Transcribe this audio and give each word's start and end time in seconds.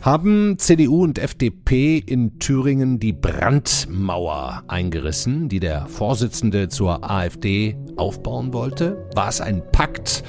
Haben 0.00 0.58
CDU 0.58 1.04
und 1.04 1.18
FDP 1.18 1.98
in 1.98 2.38
Thüringen 2.38 2.98
die 2.98 3.12
Brandmauer 3.12 4.62
eingerissen, 4.66 5.50
die 5.50 5.60
der 5.60 5.86
Vorsitzende 5.86 6.68
zur 6.68 7.10
AfD 7.10 7.76
aufbauen 7.96 8.54
wollte? 8.54 9.06
War 9.14 9.28
es 9.28 9.42
ein 9.42 9.62
Pakt 9.70 10.22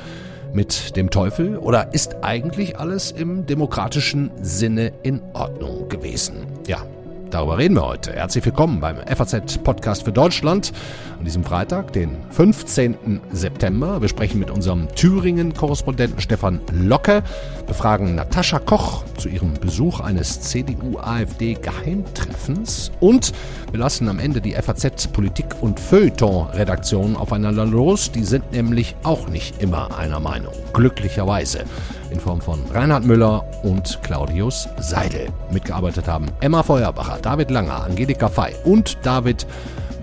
mit 0.54 0.98
dem 0.98 1.10
Teufel 1.10 1.58
oder 1.58 1.94
ist 1.94 2.24
eigentlich 2.24 2.78
alles 2.78 3.12
im 3.12 3.46
demokratischen 3.46 4.32
Sinne 4.42 4.92
in 5.04 5.22
Ordnung 5.34 5.88
gewesen? 5.88 6.48
Ja, 6.68 6.86
Darüber 7.32 7.58
reden 7.60 7.76
wir 7.76 7.86
heute. 7.86 8.14
Herzlich 8.14 8.44
willkommen 8.44 8.80
beim 8.80 8.98
FAZ 9.06 9.60
Podcast 9.60 10.02
für 10.04 10.12
Deutschland 10.12 10.74
an 11.20 11.26
diesem 11.26 11.44
Freitag, 11.44 11.94
den 11.94 12.18
15. 12.32 13.22
September. 13.32 14.02
Wir 14.02 14.10
sprechen 14.10 14.40
mit 14.40 14.50
unserem 14.50 14.88
Thüringen-Korrespondenten 14.96 16.20
Stefan 16.22 16.60
Locke, 16.72 17.22
befragen 17.68 18.16
Natascha 18.16 18.58
Koch 18.58 19.04
zu 19.18 19.30
ihrem 19.30 19.54
Besuch 19.54 20.00
eines 20.00 20.42
CDU-AfD-Geheimtreffens 20.42 22.92
und 23.00 23.32
wir 23.70 23.80
lassen 23.80 24.10
am 24.10 24.18
Ende 24.18 24.42
die 24.42 24.54
FAZ 24.54 25.10
Politik- 25.10 25.62
und 25.62 25.80
Feuilleton-Redaktion 25.80 27.16
aufeinander 27.16 27.68
los. 27.68 28.12
Die 28.12 28.24
sind 28.24 28.54
nämlich 28.54 28.96
auch 29.04 29.28
nicht 29.28 29.62
immer 29.62 29.96
einer 29.96 30.20
Meinung. 30.20 30.54
Glücklicherweise 30.74 31.66
in 32.12 32.20
Form 32.20 32.42
von 32.42 32.64
Reinhard 32.74 33.06
Müller 33.06 33.44
und 33.64 34.00
Claudius 34.04 34.68
Seidel. 34.80 35.30
Mitgearbeitet 35.52 36.08
haben 36.08 36.28
Emma 36.42 36.64
Feuerbacher, 36.64 37.20
David 37.22 37.52
Langer, 37.52 37.84
Angelika 37.84 38.30
Fey 38.30 38.54
und 38.64 38.98
David 39.04 39.46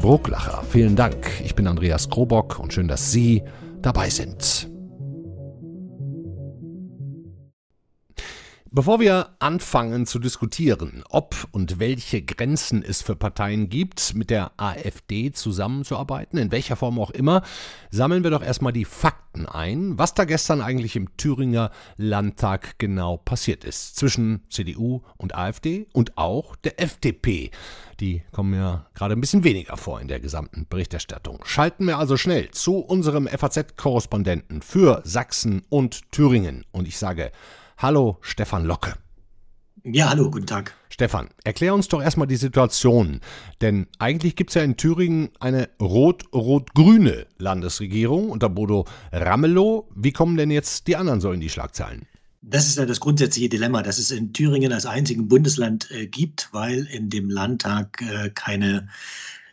Brucklacher. 0.01 0.62
Vielen 0.69 0.96
Dank. 0.96 1.16
Ich 1.45 1.55
bin 1.55 1.66
Andreas 1.66 2.09
Krobock 2.09 2.59
und 2.59 2.73
schön, 2.73 2.88
dass 2.88 3.12
Sie 3.12 3.42
dabei 3.82 4.10
sind. 4.10 4.69
Bevor 8.77 9.01
wir 9.01 9.30
anfangen 9.39 10.05
zu 10.05 10.19
diskutieren, 10.19 11.02
ob 11.09 11.35
und 11.51 11.79
welche 11.79 12.21
Grenzen 12.21 12.82
es 12.82 13.01
für 13.01 13.16
Parteien 13.16 13.71
gibt, 13.71 14.15
mit 14.15 14.29
der 14.29 14.52
AfD 14.59 15.32
zusammenzuarbeiten, 15.32 16.38
in 16.38 16.52
welcher 16.52 16.77
Form 16.77 17.01
auch 17.01 17.10
immer, 17.10 17.41
sammeln 17.91 18.23
wir 18.23 18.30
doch 18.30 18.43
erstmal 18.43 18.74
die 18.74 18.85
Fakten 18.85 19.47
ein, 19.47 19.97
was 19.97 20.13
da 20.13 20.27
gestern 20.27 20.60
eigentlich 20.60 20.95
im 20.95 21.16
Thüringer 21.16 21.71
Landtag 21.97 22.79
genau 22.79 23.16
passiert 23.16 23.65
ist. 23.65 23.97
Zwischen 23.97 24.43
CDU 24.51 25.01
und 25.16 25.35
AfD 25.35 25.87
und 25.95 26.19
auch 26.19 26.54
der 26.57 26.79
FDP. 26.79 27.52
Die 27.99 28.24
kommen 28.30 28.52
ja 28.52 28.85
gerade 28.93 29.15
ein 29.15 29.23
bisschen 29.23 29.43
weniger 29.43 29.79
vor 29.79 30.02
in 30.02 30.09
der 30.09 30.21
gesamten 30.21 30.66
Berichterstattung. 30.69 31.41
Schalten 31.47 31.87
wir 31.87 31.97
also 31.97 32.19
schnell 32.19 32.51
zu 32.51 32.80
unserem 32.80 33.27
FAZ-Korrespondenten 33.27 34.60
für 34.60 35.01
Sachsen 35.02 35.63
und 35.71 36.13
Thüringen. 36.13 36.66
Und 36.73 36.87
ich 36.87 36.99
sage, 36.99 37.32
Hallo, 37.79 38.16
Stefan 38.23 38.65
Locke. 38.65 38.95
Ja, 39.85 40.09
hallo, 40.09 40.30
guten 40.30 40.46
Tag. 40.46 40.73
Stefan, 40.88 41.29
erklär 41.45 41.74
uns 41.74 41.88
doch 41.88 42.02
erstmal 42.02 42.27
die 42.27 42.37
Situation. 42.37 43.21
Denn 43.60 43.87
eigentlich 43.99 44.35
gibt 44.35 44.49
es 44.49 44.55
ja 44.55 44.63
in 44.63 44.79
Thüringen 44.79 45.29
eine 45.41 45.69
rot-rot-grüne 45.79 47.27
Landesregierung 47.37 48.30
unter 48.30 48.49
Bodo 48.49 48.87
Ramelow. 49.13 49.91
Wie 49.95 50.13
kommen 50.13 50.38
denn 50.38 50.51
jetzt 50.51 50.87
die 50.87 50.97
anderen 50.97 51.21
so 51.21 51.32
in 51.32 51.41
die 51.41 51.51
Schlagzeilen? 51.51 52.07
Das 52.41 52.66
ist 52.66 52.79
ja 52.79 52.87
das 52.87 52.99
grundsätzliche 52.99 53.51
Dilemma, 53.51 53.82
das 53.82 53.99
es 53.99 54.10
in 54.10 54.32
Thüringen 54.32 54.73
als 54.73 54.87
einzigen 54.87 55.29
Bundesland 55.29 55.91
äh, 55.91 56.07
gibt, 56.07 56.49
weil 56.52 56.87
in 56.87 57.10
dem 57.10 57.29
Landtag 57.29 58.01
äh, 58.01 58.30
keine 58.30 58.88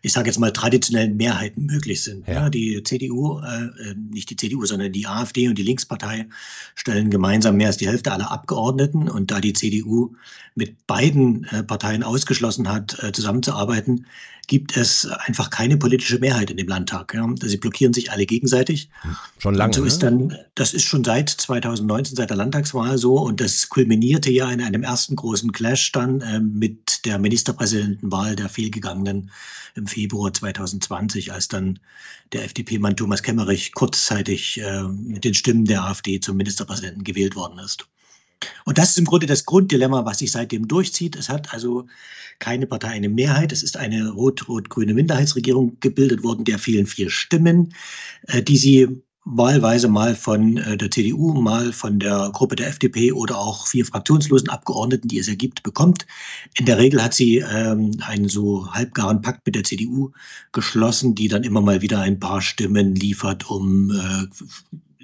ich 0.05 0.11
sage 0.11 0.29
jetzt 0.29 0.37
mal, 0.37 0.51
traditionellen 0.51 1.15
Mehrheiten 1.15 1.65
möglich 1.65 2.03
sind. 2.03 2.27
Ja. 2.27 2.33
ja 2.33 2.49
die 2.49 2.83
CDU, 2.83 3.39
äh, 3.39 3.91
äh, 3.91 3.95
nicht 4.11 4.29
die 4.29 4.35
CDU, 4.35 4.65
sondern 4.65 4.91
die 4.91 5.07
AfD 5.07 5.47
und 5.47 5.57
die 5.57 5.63
Linkspartei 5.63 6.27
stellen 6.75 7.09
gemeinsam 7.09 7.55
mehr 7.55 7.67
als 7.67 7.77
die 7.77 7.87
Hälfte 7.87 8.11
aller 8.11 8.29
Abgeordneten. 8.29 9.09
Und 9.09 9.31
da 9.31 9.39
die 9.39 9.53
CDU 9.53 10.13
mit 10.55 10.85
beiden 10.87 11.45
äh, 11.45 11.63
Parteien 11.63 12.03
ausgeschlossen 12.03 12.69
hat, 12.69 13.01
äh, 13.01 13.13
zusammenzuarbeiten, 13.13 14.05
gibt 14.47 14.75
es 14.75 15.07
einfach 15.07 15.49
keine 15.49 15.77
politische 15.77 16.19
Mehrheit 16.19 16.51
in 16.51 16.57
dem 16.57 16.67
Landtag. 16.67 17.13
Ja. 17.13 17.25
Sie 17.41 17.55
blockieren 17.55 17.93
sich 17.93 18.11
alle 18.11 18.25
gegenseitig. 18.25 18.89
Hm, 19.01 19.15
schon 19.37 19.55
lange. 19.55 19.69
Und 19.69 19.73
so 19.75 19.85
ist 19.85 20.03
ne? 20.03 20.09
dann, 20.09 20.37
das 20.55 20.73
ist 20.73 20.83
schon 20.83 21.05
seit 21.05 21.29
2019, 21.29 22.17
seit 22.17 22.29
der 22.29 22.35
Landtagswahl 22.37 22.97
so. 22.97 23.17
Und 23.19 23.39
das 23.39 23.69
kulminierte 23.69 24.31
ja 24.31 24.51
in 24.51 24.61
einem 24.61 24.83
ersten 24.83 25.15
großen 25.15 25.53
Clash 25.53 25.93
dann 25.93 26.19
äh, 26.19 26.41
mit 26.41 27.05
der 27.05 27.19
Ministerpräsidentenwahl 27.19 28.35
der 28.35 28.49
fehlgegangenen 28.49 29.31
im 29.75 29.87
Februar 29.93 30.33
2020, 30.33 31.31
als 31.31 31.47
dann 31.47 31.79
der 32.31 32.43
FDP-Mann 32.45 32.95
Thomas 32.95 33.21
Kemmerich 33.21 33.73
kurzzeitig 33.73 34.59
äh, 34.59 34.83
mit 34.83 35.23
den 35.23 35.33
Stimmen 35.33 35.65
der 35.65 35.83
AfD 35.83 36.19
zum 36.19 36.37
Ministerpräsidenten 36.37 37.03
gewählt 37.03 37.35
worden 37.35 37.59
ist. 37.59 37.87
Und 38.65 38.77
das 38.77 38.89
ist 38.89 38.97
im 38.97 39.05
Grunde 39.05 39.25
das 39.25 39.45
Grunddilemma, 39.45 40.05
was 40.05 40.19
sich 40.19 40.31
seitdem 40.31 40.67
durchzieht. 40.67 41.15
Es 41.15 41.29
hat 41.29 41.53
also 41.53 41.87
keine 42.39 42.67
Partei 42.67 42.89
eine 42.89 43.09
Mehrheit. 43.09 43.51
Es 43.51 43.63
ist 43.63 43.77
eine 43.77 44.09
rot-rot-grüne 44.09 44.93
Minderheitsregierung 44.93 45.77
gebildet 45.79 46.23
worden, 46.23 46.43
der 46.43 46.59
fehlen 46.59 46.87
vier 46.87 47.09
Stimmen, 47.09 47.73
äh, 48.27 48.41
die 48.41 48.57
sie 48.57 49.03
wahlweise 49.25 49.87
mal 49.87 50.15
von 50.15 50.57
äh, 50.57 50.77
der 50.77 50.91
CDU, 50.91 51.33
mal 51.33 51.71
von 51.71 51.99
der 51.99 52.29
Gruppe 52.33 52.55
der 52.55 52.67
FDP 52.67 53.11
oder 53.11 53.37
auch 53.37 53.67
vier 53.67 53.85
fraktionslosen 53.85 54.49
Abgeordneten, 54.49 55.07
die 55.07 55.19
es 55.19 55.27
ergibt, 55.27 55.63
bekommt. 55.63 56.05
In 56.57 56.65
der 56.65 56.77
Regel 56.77 57.01
hat 57.01 57.13
sie 57.13 57.37
ähm, 57.37 57.91
einen 58.01 58.27
so 58.27 58.71
halbgaren 58.71 59.21
Pakt 59.21 59.45
mit 59.45 59.55
der 59.55 59.63
CDU 59.63 60.11
geschlossen, 60.51 61.15
die 61.15 61.27
dann 61.27 61.43
immer 61.43 61.61
mal 61.61 61.81
wieder 61.81 62.01
ein 62.01 62.19
paar 62.19 62.41
Stimmen 62.41 62.95
liefert, 62.95 63.49
um 63.49 63.91
äh, 63.91 64.27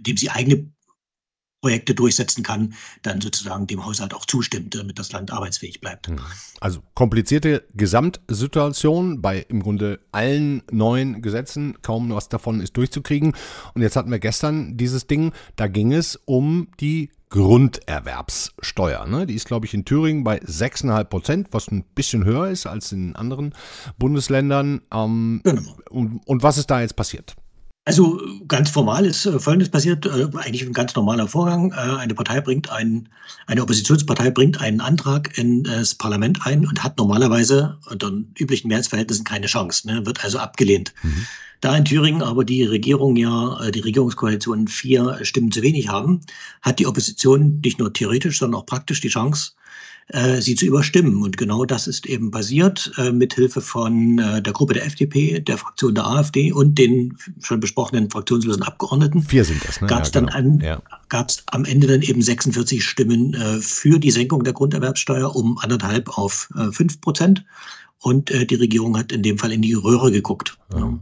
dem 0.02 0.18
sie 0.18 0.30
eigene 0.30 0.70
Projekte 1.62 1.94
durchsetzen 1.94 2.44
kann, 2.44 2.74
dann 3.02 3.20
sozusagen 3.22 3.68
dem 3.68 3.86
Haushalt 3.86 4.14
auch 4.14 4.26
zustimmt, 4.26 4.76
damit 4.76 4.98
das 4.98 5.12
Land 5.12 5.32
arbeitsfähig 5.32 5.82
bleibt. 5.82 6.08
Hm. 6.08 6.20
Also 6.62 6.82
komplizierte 6.94 7.66
Gesamtsituation 7.74 9.22
bei 9.22 9.46
im 9.50 9.62
Grunde 9.62 10.00
allen 10.12 10.64
neuen 10.72 11.22
Gesetzen, 11.22 11.78
kaum 11.82 12.10
was 12.12 12.30
davon 12.30 12.62
ist 12.62 12.78
durchzukriegen. 12.78 13.34
Und 13.74 13.82
jetzt 13.82 13.96
hatten 13.96 14.12
wir 14.12 14.20
gestern 14.20 14.78
dieses 14.78 15.08
Ding, 15.08 15.34
da 15.56 15.68
ging 15.68 15.92
es 15.92 16.16
um 16.26 16.70
die 16.80 17.10
Grunderwerbssteuer. 17.30 19.06
Ne? 19.06 19.28
Die 19.28 19.36
ist, 19.36 19.46
glaube 19.46 19.66
ich, 19.66 19.74
in 19.74 19.86
Thüringen 19.86 20.24
bei 20.24 20.40
6,5 20.42 21.04
Prozent, 21.06 21.48
was 21.52 21.70
ein 21.70 21.84
bisschen 21.84 22.26
höher 22.26 22.50
ist 22.50 22.66
als 22.66 22.92
in 22.92 23.16
anderen 23.16 23.54
Bundesländern. 23.98 24.82
Ähm, 24.92 25.42
genau. 25.44 25.78
und, 25.90 26.22
und 26.26 26.44
was 26.44 26.58
ist 26.58 26.72
da 26.72 26.82
jetzt 26.82 26.96
passiert? 26.96 27.36
Also 27.86 28.22
ganz 28.48 28.70
formal 28.70 29.06
ist 29.06 29.26
äh, 29.26 29.40
Folgendes 29.40 29.70
passiert, 29.70 30.06
äh, 30.06 30.28
eigentlich 30.38 30.64
ein 30.64 30.74
ganz 30.74 30.94
normaler 30.96 31.28
Vorgang. 31.28 31.72
Äh, 31.72 31.98
eine 31.98 32.14
Partei 32.14 32.42
bringt 32.42 32.70
einen, 32.70 33.10
eine 33.48 33.64
Oppositionspartei 33.64 34.32
bringt 34.32 34.62
einen 34.62 34.82
Antrag 34.82 35.38
in 35.38 35.64
das 35.64 35.96
Parlament 35.96 36.46
ein 36.46 36.68
und 36.68 36.84
hat 36.84 36.98
normalerweise 36.98 37.78
unter 37.90 38.12
üblichen 38.38 38.68
Mehrheitsverhältnissen 38.68 39.24
keine 39.24 39.48
Chance, 39.48 39.88
ne, 39.88 40.06
wird 40.06 40.24
also 40.24 40.38
abgelehnt. 40.38 40.94
Mhm. 41.02 41.26
Da 41.62 41.76
in 41.76 41.84
Thüringen 41.84 42.22
aber 42.22 42.46
die 42.46 42.64
Regierung 42.64 43.18
ja, 43.18 43.70
die 43.72 43.82
Regierungskoalition 43.82 44.70
vier 44.70 45.20
Stimmen 45.24 45.52
zu 45.52 45.62
wenig 45.62 45.90
haben, 45.90 46.22
hat 46.62 46.80
die 46.80 46.88
Opposition 46.88 47.60
nicht 47.62 47.80
nur 47.80 47.92
theoretisch, 47.92 48.40
sondern 48.40 48.62
auch 48.62 48.66
praktisch 48.66 49.02
die 49.02 49.10
Chance, 49.10 49.52
äh, 50.10 50.42
sie 50.42 50.56
zu 50.56 50.66
überstimmen. 50.66 51.22
Und 51.22 51.38
genau 51.38 51.66
das 51.66 51.88
ist 51.88 52.06
eben 52.06 52.32
passiert, 52.32 52.92
äh, 52.98 53.12
mit 53.12 53.34
Hilfe 53.34 53.62
von 53.62 54.20
äh, 54.20 54.42
der 54.42 54.54
Gruppe 54.54 54.74
der 54.74 54.86
FDP, 54.86 55.40
der 55.40 55.58
Fraktion 55.58 55.96
der 55.96 56.06
AfD 56.06 56.52
und 56.52 56.78
den 56.78 57.18
schon 57.42 57.60
besprochenen 57.60 58.10
fraktionslosen 58.10 58.64
Abgeordneten. 58.64 59.22
Vier 59.22 59.46
sind 59.46 59.68
das, 59.68 59.82
ne? 59.82 59.88
Gab 59.88 60.04
es 60.04 60.10
ja, 60.10 60.22
dann 60.22 60.26
genau. 60.28 60.38
an, 60.38 60.60
ja. 60.62 60.82
gab's 61.10 61.44
am 61.48 61.66
Ende 61.66 61.88
dann 61.88 62.02
eben 62.02 62.22
46 62.22 62.84
Stimmen 62.84 63.34
äh, 63.34 63.60
für 63.60 64.00
die 64.00 64.12
Senkung 64.12 64.44
der 64.44 64.54
Grunderwerbssteuer 64.54 65.36
um 65.36 65.58
anderthalb 65.60 66.18
auf 66.18 66.50
äh, 66.56 66.72
fünf 66.72 67.02
Prozent. 67.02 67.46
Und 68.02 68.32
äh, 68.32 68.46
die 68.46 68.56
Regierung 68.56 68.98
hat 68.98 69.12
in 69.12 69.24
dem 69.24 69.38
Fall 69.38 69.52
in 69.52 69.62
die 69.62 69.74
Röhre 69.74 70.12
geguckt. 70.12 70.58
Ja. 70.74 71.00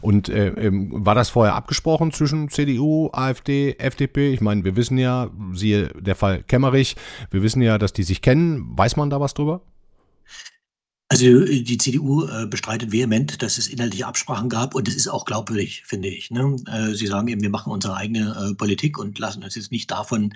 Und 0.00 0.28
äh, 0.28 0.48
ähm, 0.48 0.90
war 0.92 1.14
das 1.14 1.30
vorher 1.30 1.54
abgesprochen 1.54 2.12
zwischen 2.12 2.50
CDU, 2.50 3.10
AfD, 3.12 3.76
FDP? 3.78 4.32
Ich 4.32 4.40
meine, 4.40 4.64
wir 4.64 4.76
wissen 4.76 4.98
ja, 4.98 5.30
siehe 5.52 5.88
der 5.98 6.16
Fall 6.16 6.42
Kemmerich, 6.42 6.96
wir 7.30 7.42
wissen 7.42 7.62
ja, 7.62 7.78
dass 7.78 7.92
die 7.92 8.02
sich 8.02 8.20
kennen. 8.20 8.76
Weiß 8.76 8.96
man 8.96 9.10
da 9.10 9.20
was 9.20 9.34
drüber? 9.34 9.62
Also 11.10 11.46
die 11.46 11.78
CDU 11.78 12.26
äh, 12.26 12.46
bestreitet 12.46 12.92
vehement, 12.92 13.40
dass 13.40 13.56
es 13.56 13.68
inhaltliche 13.68 14.06
Absprachen 14.06 14.50
gab 14.50 14.74
und 14.74 14.86
das 14.86 14.94
ist 14.94 15.08
auch 15.08 15.24
glaubwürdig, 15.24 15.82
finde 15.86 16.08
ich. 16.08 16.30
Ne? 16.30 16.56
Äh, 16.66 16.94
sie 16.94 17.06
sagen 17.06 17.28
eben, 17.28 17.40
wir 17.40 17.48
machen 17.48 17.72
unsere 17.72 17.96
eigene 17.96 18.50
äh, 18.50 18.54
Politik 18.54 18.98
und 18.98 19.18
lassen 19.18 19.42
uns 19.42 19.54
jetzt 19.54 19.72
nicht 19.72 19.90
davon 19.90 20.34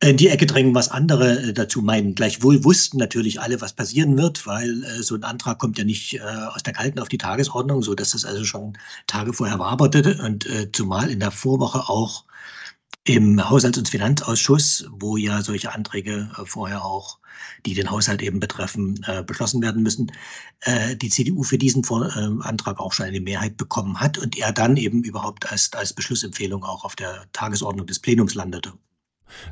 in 0.00 0.16
die 0.18 0.28
Ecke 0.28 0.46
drängen, 0.46 0.74
was 0.74 0.90
andere 0.90 1.40
äh, 1.40 1.52
dazu 1.52 1.80
meinen. 1.82 2.14
Gleichwohl 2.14 2.64
wussten 2.64 2.98
natürlich 2.98 3.40
alle, 3.40 3.60
was 3.60 3.72
passieren 3.72 4.16
wird, 4.18 4.46
weil 4.46 4.84
äh, 4.84 5.02
so 5.02 5.14
ein 5.14 5.24
Antrag 5.24 5.58
kommt 5.58 5.78
ja 5.78 5.84
nicht 5.84 6.14
äh, 6.14 6.20
aus 6.20 6.62
der 6.62 6.74
Kalten 6.74 6.98
auf 6.98 7.08
die 7.08 7.18
Tagesordnung, 7.18 7.82
so 7.82 7.94
dass 7.94 8.10
das 8.10 8.24
also 8.24 8.44
schon 8.44 8.76
Tage 9.06 9.32
vorher 9.32 9.58
waberte 9.58 10.18
und 10.22 10.46
äh, 10.46 10.70
zumal 10.72 11.10
in 11.10 11.20
der 11.20 11.30
Vorwoche 11.30 11.88
auch 11.88 12.24
im 13.04 13.48
Haushalts- 13.48 13.78
und 13.78 13.88
Finanzausschuss, 13.88 14.86
wo 14.90 15.16
ja 15.16 15.40
solche 15.42 15.72
Anträge 15.72 16.30
äh, 16.38 16.44
vorher 16.44 16.84
auch, 16.84 17.18
die 17.64 17.74
den 17.74 17.90
Haushalt 17.90 18.22
eben 18.22 18.40
betreffen, 18.40 19.00
äh, 19.06 19.22
beschlossen 19.22 19.62
werden 19.62 19.82
müssen, 19.82 20.10
die 21.02 21.10
CDU 21.10 21.42
für 21.42 21.58
diesen 21.58 21.84
Antrag 22.40 22.80
auch 22.80 22.92
schon 22.92 23.06
eine 23.06 23.20
Mehrheit 23.20 23.58
bekommen 23.58 24.00
hat 24.00 24.16
und 24.16 24.38
er 24.38 24.52
dann 24.52 24.76
eben 24.78 25.04
überhaupt 25.04 25.50
als, 25.52 25.70
als 25.74 25.92
Beschlussempfehlung 25.92 26.64
auch 26.64 26.84
auf 26.84 26.96
der 26.96 27.26
Tagesordnung 27.32 27.86
des 27.86 27.98
Plenums 28.00 28.34
landete. 28.34 28.72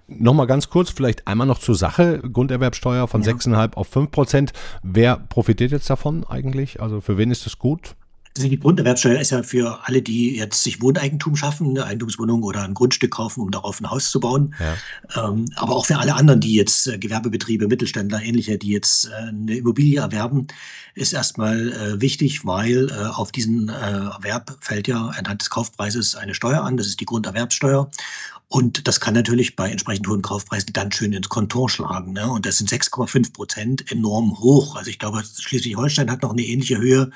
Nochmal 0.06 0.46
ganz 0.46 0.68
kurz, 0.68 0.90
vielleicht 0.90 1.26
einmal 1.26 1.46
noch 1.46 1.58
zur 1.58 1.74
Sache. 1.74 2.20
Grunderwerbsteuer 2.20 3.08
von 3.08 3.22
ja. 3.22 3.32
6,5 3.32 3.74
auf 3.74 3.88
5 3.88 4.10
Prozent. 4.10 4.52
Wer 4.82 5.16
profitiert 5.16 5.72
jetzt 5.72 5.88
davon 5.90 6.24
eigentlich? 6.24 6.80
Also 6.80 7.00
für 7.00 7.18
wen 7.18 7.30
ist 7.30 7.46
das 7.46 7.58
gut? 7.58 7.96
Also 8.36 8.48
die 8.48 8.58
Grunderwerbsteuer 8.58 9.20
ist 9.20 9.30
ja 9.30 9.44
für 9.44 9.78
alle, 9.86 10.02
die 10.02 10.36
jetzt 10.36 10.64
sich 10.64 10.82
Wohneigentum 10.82 11.36
schaffen, 11.36 11.68
eine 11.68 11.84
Eigentumswohnung 11.84 12.42
oder 12.42 12.62
ein 12.62 12.74
Grundstück 12.74 13.12
kaufen, 13.12 13.40
um 13.40 13.52
darauf 13.52 13.80
ein 13.80 13.88
Haus 13.88 14.10
zu 14.10 14.18
bauen. 14.18 14.52
Ja. 14.58 15.28
Ähm, 15.28 15.46
aber 15.54 15.76
auch 15.76 15.86
für 15.86 15.98
alle 15.98 16.16
anderen, 16.16 16.40
die 16.40 16.56
jetzt 16.56 16.88
äh, 16.88 16.98
Gewerbebetriebe, 16.98 17.68
Mittelständler, 17.68 18.20
ähnliche, 18.22 18.58
die 18.58 18.70
jetzt 18.70 19.06
äh, 19.06 19.28
eine 19.28 19.56
Immobilie 19.56 20.00
erwerben, 20.00 20.48
ist 20.96 21.12
erstmal 21.12 21.72
äh, 21.72 22.00
wichtig, 22.00 22.44
weil 22.44 22.90
äh, 22.90 23.06
auf 23.06 23.30
diesen 23.30 23.68
äh, 23.68 23.72
Erwerb 23.72 24.56
fällt 24.60 24.88
ja 24.88 25.06
anhand 25.06 25.40
des 25.40 25.50
Kaufpreises 25.50 26.16
eine 26.16 26.34
Steuer 26.34 26.64
an. 26.64 26.76
Das 26.76 26.88
ist 26.88 26.98
die 26.98 27.06
Grunderwerbsteuer. 27.06 27.88
Und 28.48 28.86
das 28.88 29.00
kann 29.00 29.14
natürlich 29.14 29.54
bei 29.54 29.70
entsprechend 29.70 30.08
hohen 30.08 30.22
Kaufpreisen 30.22 30.72
ganz 30.72 30.96
schön 30.96 31.12
ins 31.12 31.28
Kontor 31.28 31.70
schlagen. 31.70 32.12
Ne? 32.12 32.28
Und 32.28 32.46
das 32.46 32.58
sind 32.58 32.68
6,5 32.68 33.32
Prozent 33.32 33.92
enorm 33.92 34.38
hoch. 34.40 34.74
Also 34.74 34.90
ich 34.90 34.98
glaube, 34.98 35.22
Schleswig-Holstein 35.24 36.10
hat 36.10 36.22
noch 36.22 36.32
eine 36.32 36.42
ähnliche 36.42 36.78
Höhe. 36.78 37.10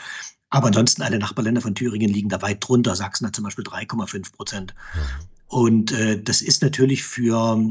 Aber 0.51 0.69
ansonsten 0.69 1.03
alle 1.03 1.19
Nachbarländer 1.19 1.61
von 1.61 1.75
Thüringen 1.75 2.11
liegen 2.11 2.29
da 2.29 2.41
weit 2.43 2.67
drunter. 2.67 2.95
Sachsen 2.97 3.27
hat 3.27 3.37
zum 3.37 3.45
Beispiel 3.45 3.65
3,5 3.65 4.33
Prozent. 4.33 4.75
Und 5.47 5.93
äh, 5.93 6.23
das 6.23 6.43
ist 6.43 6.63
natürlich 6.63 7.03
für 7.03 7.63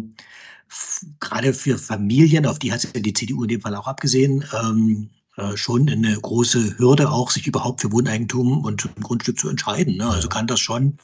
gerade 1.19 1.53
für 1.53 1.77
Familien, 1.77 2.45
auf 2.45 2.59
die 2.59 2.71
hat 2.71 2.81
sich 2.81 2.91
die 2.91 3.13
CDU 3.13 3.43
in 3.43 3.49
dem 3.49 3.61
Fall 3.61 3.75
auch 3.75 3.87
abgesehen, 3.87 4.43
ähm, 4.61 5.09
äh, 5.37 5.55
schon 5.55 5.87
eine 5.89 6.19
große 6.19 6.77
Hürde, 6.77 7.09
auch 7.09 7.31
sich 7.31 7.47
überhaupt 7.47 7.81
für 7.81 7.91
Wohneigentum 7.91 8.63
und 8.63 8.89
Grundstück 9.01 9.39
zu 9.39 9.49
entscheiden. 9.49 9.97
Ne? 9.97 10.07
Also 10.07 10.27
kann 10.27 10.47
das 10.47 10.59
schon 10.59 10.97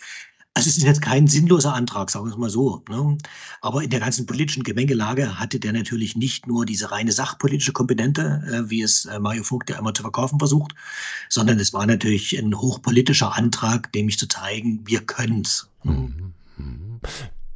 also 0.55 0.69
es 0.69 0.77
ist 0.77 0.83
jetzt 0.83 1.01
kein 1.01 1.27
sinnloser 1.27 1.73
Antrag, 1.73 2.11
sagen 2.11 2.25
wir 2.25 2.31
es 2.31 2.38
mal 2.38 2.50
so. 2.50 2.83
Ne? 2.88 3.17
Aber 3.61 3.81
in 3.81 3.89
der 3.89 4.00
ganzen 4.00 4.27
politischen 4.27 4.63
Gemengelage 4.63 5.39
hatte 5.39 5.59
der 5.59 5.73
natürlich 5.73 6.15
nicht 6.15 6.45
nur 6.45 6.65
diese 6.65 6.91
reine 6.91 7.11
sachpolitische 7.11 7.73
Komponente, 7.73 8.44
äh, 8.47 8.69
wie 8.69 8.83
es 8.83 9.05
äh, 9.05 9.19
Mario 9.19 9.44
Vogt 9.44 9.69
ja 9.71 9.79
immer 9.79 9.94
zu 9.94 10.03
verkaufen 10.03 10.38
versucht, 10.38 10.75
sondern 11.29 11.59
es 11.59 11.73
war 11.73 11.88
natürlich 11.88 12.38
ein 12.38 12.55
hochpolitischer 12.55 13.35
Antrag, 13.35 13.89
nämlich 13.95 14.19
zu 14.19 14.27
zeigen, 14.27 14.81
wir 14.85 15.01
können's. 15.01 15.69
Mhm. 15.83 16.33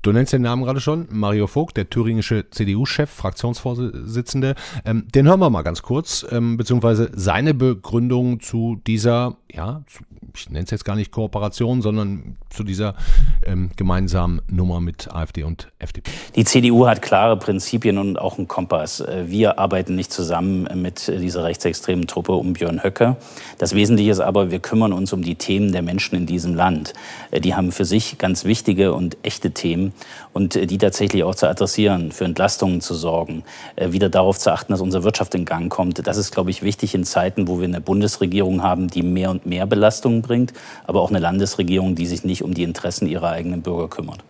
Du 0.03 0.11
nennst 0.11 0.31
den 0.31 0.43
Namen 0.43 0.63
gerade 0.63 0.79
schon, 0.79 1.07
Mario 1.09 1.47
Vogt, 1.47 1.75
der 1.75 1.89
thüringische 1.89 2.49
CDU-Chef, 2.49 3.09
Fraktionsvorsitzende. 3.09 4.55
Ähm, 4.85 5.07
den 5.13 5.27
hören 5.27 5.39
wir 5.39 5.49
mal 5.49 5.63
ganz 5.63 5.81
kurz, 5.81 6.25
ähm, 6.31 6.55
beziehungsweise 6.55 7.09
seine 7.13 7.53
Begründung 7.53 8.39
zu 8.39 8.79
dieser, 8.85 9.37
ja, 9.51 9.81
zu, 9.87 10.03
ich 10.35 10.49
nenne 10.49 10.65
es 10.65 10.71
jetzt 10.71 10.85
gar 10.85 10.95
nicht 10.95 11.11
Kooperation, 11.11 11.81
sondern 11.81 12.37
zu 12.49 12.63
dieser 12.63 12.95
ähm, 13.43 13.71
gemeinsamen 13.75 14.41
Nummer 14.49 14.81
mit 14.81 15.11
AfD 15.11 15.43
und 15.43 15.71
FDP. 15.79 16.11
Die 16.35 16.45
CDU 16.45 16.85
hat 16.85 17.01
klare 17.01 17.37
Prinzipien 17.37 17.97
und 17.97 18.17
auch 18.17 18.37
einen 18.37 18.47
Kompass. 18.47 18.99
Äh, 18.99 19.25
wir 19.27 19.57
arbeiten 19.57 19.95
nicht 19.95 20.13
zusammen 20.13 20.69
mit 20.79 21.07
dieser 21.07 21.43
rechtsextremen 21.43 22.05
Truppe 22.05 22.33
um 22.33 22.53
Björn 22.53 22.83
Höcke. 22.83 23.17
Das 23.57 23.73
Wesentliche 23.73 24.11
ist 24.11 24.19
aber, 24.19 24.51
wir 24.51 24.59
kümmern 24.59 24.93
uns 24.93 25.11
um 25.11 25.23
die 25.23 25.35
Themen 25.35 25.71
der 25.71 25.81
Menschen 25.81 26.15
in 26.15 26.27
diesem 26.27 26.53
Land. 26.53 26.93
Äh, 27.31 27.41
die 27.41 27.55
haben 27.55 27.71
für 27.71 27.85
sich 27.85 28.19
ganz 28.19 28.45
wichtige 28.45 28.93
und 28.93 29.17
echte 29.23 29.51
Themen 29.51 29.86
und 30.33 30.55
äh, 30.55 30.65
die 30.65 30.77
tatsächlich 30.77 31.23
auch 31.23 31.35
zu 31.35 31.47
adressieren, 31.47 32.11
für 32.11 32.25
Entlastungen 32.25 32.81
zu 32.81 32.93
sorgen, 32.93 33.43
wieder 33.79 34.09
darauf 34.09 34.37
zu 34.37 34.51
achten, 34.51 34.71
dass 34.71 34.81
unsere 34.81 35.03
Wirtschaft 35.03 35.35
in 35.35 35.45
Gang 35.45 35.71
kommt. 35.71 36.05
Das 36.05 36.17
ist, 36.17 36.31
glaube 36.31 36.49
ich, 36.49 36.61
wichtig 36.61 36.95
in 36.95 37.03
Zeiten, 37.03 37.47
wo 37.47 37.59
wir 37.59 37.65
eine 37.65 37.81
Bundesregierung 37.81 38.63
haben, 38.63 38.87
die 38.87 39.03
mehr 39.03 39.31
und 39.31 39.45
mehr 39.45 39.65
Belastungen 39.65 40.21
bringt, 40.21 40.53
aber 40.85 41.01
auch 41.01 41.09
eine 41.09 41.19
Landesregierung, 41.19 41.95
die 41.95 42.05
sich 42.05 42.23
nicht 42.23 42.43
um 42.43 42.53
die 42.53 42.63
Interessen 42.63 43.07
ihrer 43.07 43.29
eigenen 43.29 43.61
Bürger 43.61 43.87
kümmert. 43.87 44.23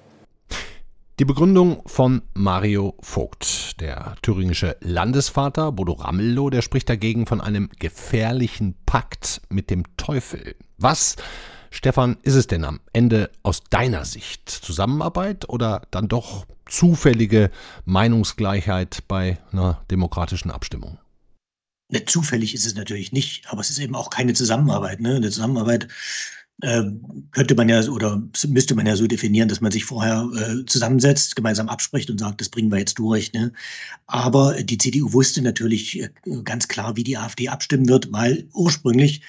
Die 1.19 1.25
Begründung 1.25 1.81
von 1.87 2.21
Mario 2.35 2.93
Vogt, 2.99 3.81
der 3.81 4.13
thüringische 4.21 4.77
Landesvater 4.81 5.71
Bodo 5.71 5.93
Ramelow, 5.93 6.51
der 6.51 6.61
spricht 6.61 6.89
dagegen 6.89 7.25
von 7.25 7.41
einem 7.41 7.71
gefährlichen 7.79 8.75
Pakt 8.85 9.41
mit 9.49 9.71
dem 9.71 9.83
Teufel. 9.97 10.55
Was, 10.77 11.15
Stefan, 11.71 12.17
ist 12.23 12.35
es 12.35 12.47
denn 12.47 12.63
am 12.63 12.79
Ende 12.93 13.29
aus 13.43 13.63
deiner 13.69 14.05
Sicht? 14.05 14.49
Zusammenarbeit 14.49 15.49
oder 15.49 15.83
dann 15.91 16.07
doch 16.07 16.45
zufällige 16.65 17.49
Meinungsgleichheit 17.85 19.03
bei 19.07 19.37
einer 19.51 19.83
demokratischen 19.89 20.51
Abstimmung? 20.51 20.97
Ne, 21.89 22.03
zufällig 22.05 22.53
ist 22.53 22.65
es 22.65 22.75
natürlich 22.75 23.11
nicht, 23.11 23.49
aber 23.49 23.61
es 23.61 23.69
ist 23.69 23.79
eben 23.79 23.95
auch 23.95 24.09
keine 24.09 24.33
Zusammenarbeit. 24.33 24.99
Ne? 24.99 25.15
Eine 25.15 25.29
Zusammenarbeit 25.29 25.87
äh, 26.61 26.83
könnte 27.31 27.55
man 27.55 27.69
ja 27.69 27.81
oder 27.87 28.21
müsste 28.47 28.75
man 28.75 28.85
ja 28.85 28.95
so 28.95 29.07
definieren, 29.07 29.47
dass 29.47 29.61
man 29.61 29.71
sich 29.71 29.85
vorher 29.85 30.27
äh, 30.35 30.65
zusammensetzt, 30.65 31.35
gemeinsam 31.35 31.69
abspricht 31.69 32.09
und 32.09 32.19
sagt, 32.19 32.41
das 32.41 32.49
bringen 32.49 32.71
wir 32.71 32.79
jetzt 32.79 32.99
durch. 32.99 33.31
Ne? 33.31 33.53
Aber 34.07 34.61
die 34.63 34.77
CDU 34.77 35.13
wusste 35.13 35.41
natürlich 35.41 36.01
äh, 36.01 36.09
ganz 36.43 36.67
klar, 36.67 36.97
wie 36.97 37.03
die 37.03 37.17
AfD 37.17 37.47
abstimmen 37.47 37.87
wird, 37.87 38.11
weil 38.11 38.49
ursprünglich 38.53 39.21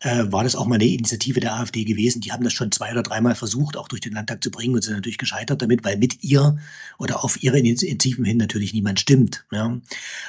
äh, 0.00 0.24
war 0.30 0.44
das 0.44 0.54
auch 0.54 0.66
mal 0.66 0.76
eine 0.76 0.84
Initiative 0.84 1.40
der 1.40 1.54
AfD 1.54 1.84
gewesen. 1.84 2.20
Die 2.20 2.32
haben 2.32 2.44
das 2.44 2.52
schon 2.52 2.70
zwei 2.70 2.92
oder 2.92 3.02
dreimal 3.02 3.34
versucht, 3.34 3.76
auch 3.76 3.88
durch 3.88 4.00
den 4.02 4.12
Landtag 4.12 4.42
zu 4.42 4.50
bringen 4.50 4.74
und 4.74 4.82
sind 4.82 4.94
natürlich 4.94 5.18
gescheitert 5.18 5.62
damit, 5.62 5.84
weil 5.84 5.96
mit 5.96 6.22
ihr 6.22 6.58
oder 6.98 7.24
auf 7.24 7.42
ihre 7.42 7.58
Initiativen 7.58 8.24
hin 8.24 8.36
natürlich 8.36 8.74
niemand 8.74 9.00
stimmt. 9.00 9.44
Ja. 9.52 9.76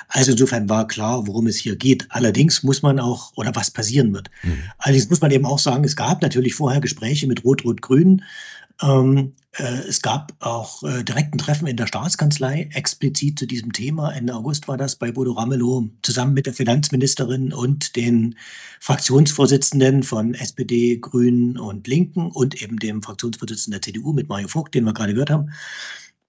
Also 0.08 0.32
insofern 0.32 0.70
war 0.70 0.88
klar, 0.88 1.28
worum 1.28 1.48
es 1.48 1.58
hier 1.58 1.76
geht. 1.76 2.08
Allerdings 2.10 2.64
muss 2.64 2.82
man 2.82 3.00
auch, 3.00 3.34
oder 3.36 3.56
was 3.56 3.72
passieren 3.72 4.14
wird. 4.14 4.30
Mhm. 4.44 4.64
Allerdings 4.78 5.10
muss 5.10 5.22
man 5.22 5.32
eben 5.32 5.46
auch 5.46 5.60
sagen, 5.60 5.84
es 5.84 5.96
gab 5.96 6.22
natürlich 6.22 6.56
vorher 6.56 6.82
Gespräche 6.82 7.28
mit 7.28 7.44
Rot-Rot-Grün. 7.44 8.24
Ähm, 8.82 9.34
äh, 9.54 9.88
es 9.88 10.02
gab 10.02 10.34
auch 10.40 10.84
äh, 10.84 11.04
direkten 11.04 11.38
Treffen 11.38 11.68
in 11.68 11.78
der 11.78 11.88
Staatskanzlei, 11.88 12.70
explizit 12.74 13.40
zu 13.40 13.48
diesem 13.48 13.74
Thema. 13.74 14.12
Ende 14.12 14.36
August 14.36 14.68
war 14.68 14.78
das 14.78 14.96
bei 14.96 15.12
Bodo 15.12 15.32
Ramelow 15.32 15.90
zusammen 16.04 16.34
mit 16.34 16.46
der 16.46 16.54
Finanzministerin 16.54 17.54
und 17.54 17.96
den 17.96 18.36
Fraktionsvorsitzenden 18.80 20.04
von 20.04 20.36
SPD, 20.36 20.98
Grünen 20.98 21.58
und 21.58 21.88
Linken 21.88 22.32
und 22.32 22.62
eben 22.62 22.78
dem 22.78 23.02
Fraktionsvorsitzenden 23.02 23.82
der 23.82 23.94
CDU 23.94 24.14
mit 24.14 24.30
Mario 24.30 24.48
Vogt, 24.48 24.76
den 24.76 24.84
wir 24.84 24.94
gerade 24.94 25.14
gehört 25.14 25.32
haben. 25.32 25.52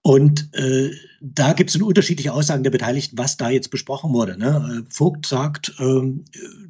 Und 0.03 0.55
äh, 0.55 0.91
da 1.21 1.53
gibt 1.53 1.71
es 1.71 1.77
unterschiedliche 1.77 2.33
Aussagen 2.33 2.63
der 2.63 2.71
Beteiligten, 2.71 3.19
was 3.19 3.37
da 3.37 3.51
jetzt 3.51 3.71
besprochen 3.71 4.15
wurde. 4.15 4.39
Ne? 4.39 4.85
Äh, 4.87 4.91
Vogt 4.91 5.27
sagt, 5.27 5.75
äh, 5.79 6.01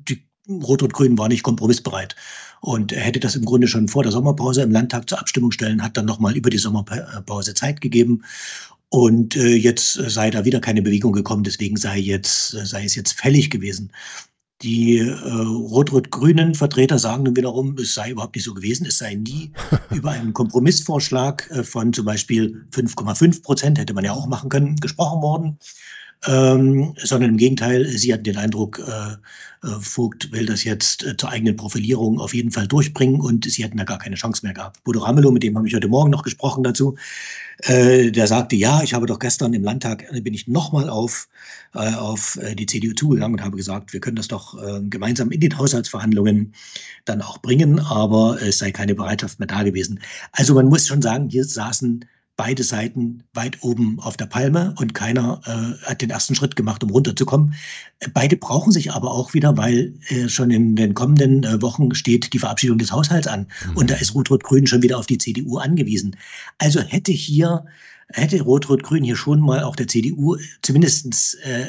die 0.08 0.26
Rot 0.48 0.82
und 0.82 0.92
Grün 0.92 1.18
war 1.18 1.28
nicht 1.28 1.42
kompromissbereit. 1.42 2.16
Und 2.60 2.92
er 2.92 3.02
hätte 3.02 3.20
das 3.20 3.36
im 3.36 3.44
Grunde 3.44 3.68
schon 3.68 3.88
vor 3.88 4.02
der 4.02 4.12
Sommerpause 4.12 4.62
im 4.62 4.70
Landtag 4.70 5.08
zur 5.08 5.20
Abstimmung 5.20 5.52
stellen, 5.52 5.82
hat 5.82 5.96
dann 5.96 6.06
nochmal 6.06 6.36
über 6.36 6.50
die 6.50 6.58
Sommerpause 6.58 7.54
Zeit 7.54 7.80
gegeben. 7.80 8.22
Und 8.90 9.36
äh, 9.36 9.54
jetzt 9.54 9.94
sei 9.94 10.30
da 10.30 10.44
wieder 10.44 10.60
keine 10.60 10.82
Bewegung 10.82 11.12
gekommen, 11.12 11.44
deswegen 11.44 11.76
sei, 11.76 11.98
jetzt, 11.98 12.50
sei 12.50 12.84
es 12.84 12.94
jetzt 12.94 13.12
fällig 13.12 13.50
gewesen. 13.50 13.92
Die 14.62 14.98
äh, 14.98 15.12
rot-rot-grünen 15.12 16.54
Vertreter 16.54 16.98
sagen 16.98 17.22
nun 17.24 17.36
wiederum, 17.36 17.76
es 17.78 17.94
sei 17.94 18.10
überhaupt 18.10 18.34
nicht 18.34 18.44
so 18.44 18.54
gewesen. 18.54 18.86
Es 18.86 18.98
sei 18.98 19.14
nie 19.14 19.52
über 19.94 20.10
einen 20.10 20.32
Kompromissvorschlag 20.32 21.48
äh, 21.50 21.62
von 21.62 21.92
zum 21.92 22.06
Beispiel 22.06 22.64
5,5 22.72 23.42
Prozent, 23.42 23.78
hätte 23.78 23.94
man 23.94 24.04
ja 24.04 24.12
auch 24.12 24.26
machen 24.26 24.48
können, 24.48 24.76
gesprochen 24.76 25.22
worden 25.22 25.58
ähm, 26.26 26.94
sondern 26.96 27.30
im 27.30 27.36
Gegenteil, 27.36 27.86
sie 27.86 28.12
hatten 28.12 28.24
den 28.24 28.36
Eindruck, 28.36 28.80
äh, 28.80 29.16
äh, 29.64 29.80
Vogt 29.80 30.30
will 30.30 30.46
das 30.46 30.62
jetzt 30.62 31.04
äh, 31.04 31.16
zur 31.16 31.30
eigenen 31.30 31.56
Profilierung 31.56 32.20
auf 32.20 32.32
jeden 32.32 32.52
Fall 32.52 32.68
durchbringen 32.68 33.20
und 33.20 33.44
sie 33.44 33.64
hätten 33.64 33.76
da 33.76 33.84
gar 33.84 33.98
keine 33.98 34.14
Chance 34.14 34.44
mehr 34.44 34.54
gehabt. 34.54 34.82
Bodo 34.84 35.00
Ramelow, 35.00 35.32
mit 35.32 35.42
dem 35.42 35.56
habe 35.56 35.66
ich 35.66 35.74
heute 35.74 35.88
Morgen 35.88 36.10
noch 36.10 36.22
gesprochen 36.22 36.62
dazu, 36.62 36.96
äh, 37.62 38.12
der 38.12 38.28
sagte, 38.28 38.54
ja, 38.54 38.82
ich 38.82 38.94
habe 38.94 39.06
doch 39.06 39.18
gestern 39.18 39.52
im 39.54 39.64
Landtag, 39.64 40.04
äh, 40.12 40.20
bin 40.20 40.34
ich 40.34 40.46
nochmal 40.46 40.88
auf, 40.88 41.28
äh, 41.74 41.92
auf 41.94 42.38
die 42.56 42.66
CDU 42.66 42.92
zugegangen 42.94 43.38
und 43.38 43.44
habe 43.44 43.56
gesagt, 43.56 43.92
wir 43.92 44.00
können 44.00 44.16
das 44.16 44.28
doch 44.28 44.56
gemeinsam 44.88 45.30
in 45.30 45.40
den 45.40 45.58
Haushaltsverhandlungen 45.58 46.54
dann 47.04 47.22
auch 47.22 47.38
bringen, 47.38 47.80
aber 47.80 48.40
es 48.40 48.58
sei 48.58 48.70
keine 48.70 48.94
Bereitschaft 48.94 49.38
mehr 49.38 49.48
da 49.48 49.62
gewesen. 49.62 50.00
Also 50.32 50.54
man 50.54 50.66
muss 50.66 50.86
schon 50.86 51.02
sagen, 51.02 51.28
hier 51.28 51.44
saßen 51.44 52.04
beide 52.38 52.62
Seiten 52.62 53.24
weit 53.34 53.58
oben 53.62 53.98
auf 53.98 54.16
der 54.16 54.26
Palme 54.26 54.72
und 54.78 54.94
keiner 54.94 55.40
äh, 55.44 55.86
hat 55.86 56.00
den 56.00 56.08
ersten 56.08 56.36
Schritt 56.36 56.54
gemacht, 56.54 56.84
um 56.84 56.90
runterzukommen. 56.90 57.54
Beide 58.14 58.36
brauchen 58.36 58.70
sich 58.70 58.92
aber 58.92 59.10
auch 59.10 59.34
wieder, 59.34 59.56
weil 59.56 59.94
äh, 60.08 60.28
schon 60.28 60.52
in 60.52 60.76
den 60.76 60.94
kommenden 60.94 61.42
äh, 61.42 61.60
Wochen 61.60 61.94
steht 61.96 62.32
die 62.32 62.38
Verabschiedung 62.38 62.78
des 62.78 62.92
Haushalts 62.92 63.26
an. 63.26 63.48
Mhm. 63.66 63.76
Und 63.76 63.90
da 63.90 63.96
ist 63.96 64.14
Rot-Rot-Grün 64.14 64.68
schon 64.68 64.82
wieder 64.82 64.98
auf 64.98 65.06
die 65.06 65.18
CDU 65.18 65.58
angewiesen. 65.58 66.16
Also 66.58 66.80
hätte 66.80 67.10
hier 67.10 67.66
hätte 68.10 68.40
Rot-Rot-Grün 68.40 69.04
hier 69.04 69.16
schon 69.16 69.40
mal 69.40 69.62
auch 69.62 69.76
der 69.76 69.86
CDU 69.86 70.36
zumindest 70.62 71.36
äh, 71.44 71.66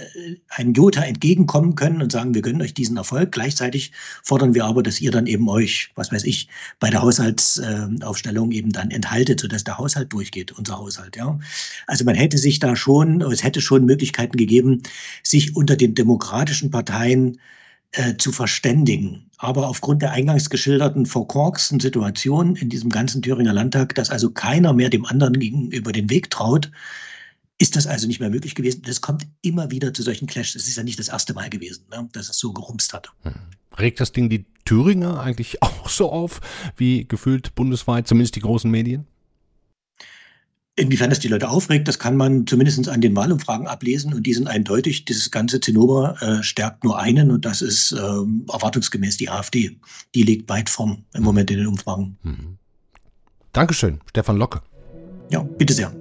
einen 0.49 0.73
Jota 0.73 1.03
entgegenkommen 1.03 1.75
können 1.75 2.01
und 2.01 2.11
sagen, 2.11 2.33
wir 2.33 2.41
gönnen 2.41 2.61
euch 2.61 2.73
diesen 2.73 2.97
Erfolg. 2.97 3.33
Gleichzeitig 3.33 3.91
fordern 4.23 4.53
wir 4.53 4.65
aber, 4.65 4.81
dass 4.81 5.01
ihr 5.01 5.11
dann 5.11 5.27
eben 5.27 5.49
euch, 5.49 5.91
was 5.95 6.11
weiß 6.11 6.23
ich, 6.23 6.47
bei 6.79 6.89
der 6.89 7.01
Haushaltsaufstellung 7.01 8.51
eben 8.51 8.71
dann 8.71 8.91
enthaltet, 8.91 9.41
sodass 9.41 9.65
der 9.65 9.77
Haushalt 9.77 10.13
durchgeht, 10.13 10.53
unser 10.53 10.77
Haushalt. 10.77 11.17
Ja. 11.17 11.37
Also 11.87 12.05
man 12.05 12.15
hätte 12.15 12.37
sich 12.37 12.59
da 12.59 12.75
schon, 12.75 13.21
es 13.21 13.43
hätte 13.43 13.59
schon 13.59 13.85
Möglichkeiten 13.85 14.37
gegeben, 14.37 14.83
sich 15.23 15.55
unter 15.57 15.75
den 15.75 15.93
demokratischen 15.93 16.71
Parteien 16.71 17.37
äh, 17.91 18.17
zu 18.17 18.31
verständigen. 18.31 19.29
Aber 19.37 19.67
aufgrund 19.67 20.01
der 20.01 20.11
eingangs 20.11 20.49
geschilderten 20.49 21.05
verkorksten 21.05 21.79
Situation 21.79 22.55
in 22.55 22.69
diesem 22.69 22.89
ganzen 22.89 23.21
Thüringer 23.21 23.53
Landtag, 23.53 23.95
dass 23.95 24.09
also 24.09 24.31
keiner 24.31 24.73
mehr 24.73 24.89
dem 24.89 25.05
anderen 25.05 25.39
gegenüber 25.39 25.91
den 25.91 26.09
Weg 26.09 26.29
traut, 26.29 26.71
ist 27.57 27.75
das 27.75 27.87
also 27.87 28.07
nicht 28.07 28.19
mehr 28.19 28.29
möglich 28.29 28.55
gewesen. 28.55 28.83
Das 28.83 29.01
kommt 29.01 29.27
immer 29.41 29.71
wieder 29.71 29.93
zu 29.93 30.01
solchen 30.01 30.27
Clashs. 30.27 30.55
Es 30.55 30.67
ist 30.67 30.77
ja 30.77 30.83
nicht 30.83 30.99
das 30.99 31.09
erste 31.09 31.33
Mal 31.33 31.49
gewesen, 31.49 31.85
ne, 31.91 32.07
dass 32.13 32.29
es 32.29 32.37
so 32.37 32.53
gerumst 32.53 32.93
hat. 32.93 33.11
Hm. 33.23 33.33
Regt 33.77 33.99
das 33.99 34.11
Ding 34.11 34.29
die 34.29 34.45
Thüringer 34.65 35.19
eigentlich 35.21 35.61
auch 35.63 35.89
so 35.89 36.11
auf, 36.11 36.41
wie 36.77 37.05
gefühlt 37.07 37.55
bundesweit, 37.55 38.07
zumindest 38.07 38.35
die 38.35 38.41
großen 38.41 38.69
Medien? 38.69 39.07
Inwiefern 40.79 41.09
das 41.09 41.19
die 41.19 41.27
Leute 41.27 41.49
aufregt, 41.49 41.89
das 41.89 41.99
kann 41.99 42.15
man 42.15 42.47
zumindest 42.47 42.87
an 42.87 43.01
den 43.01 43.13
Wahlumfragen 43.13 43.67
ablesen 43.67 44.13
und 44.13 44.23
die 44.23 44.33
sind 44.33 44.47
eindeutig. 44.47 45.03
Dieses 45.03 45.29
ganze 45.29 45.59
Zinnober 45.59 46.15
äh, 46.21 46.41
stärkt 46.41 46.85
nur 46.85 46.97
einen 46.97 47.31
und 47.31 47.43
das 47.43 47.61
ist 47.61 47.91
ähm, 47.91 48.45
erwartungsgemäß 48.49 49.17
die 49.17 49.29
AfD. 49.29 49.77
Die 50.15 50.23
liegt 50.23 50.47
weit 50.49 50.69
vorn 50.69 51.03
im 51.13 51.23
Moment 51.23 51.51
in 51.51 51.57
den 51.57 51.67
Umfragen. 51.67 52.17
Mhm. 52.23 52.57
Dankeschön, 53.51 53.99
Stefan 54.09 54.37
Locke. 54.37 54.61
Ja, 55.29 55.41
bitte 55.41 55.73
sehr. 55.73 55.93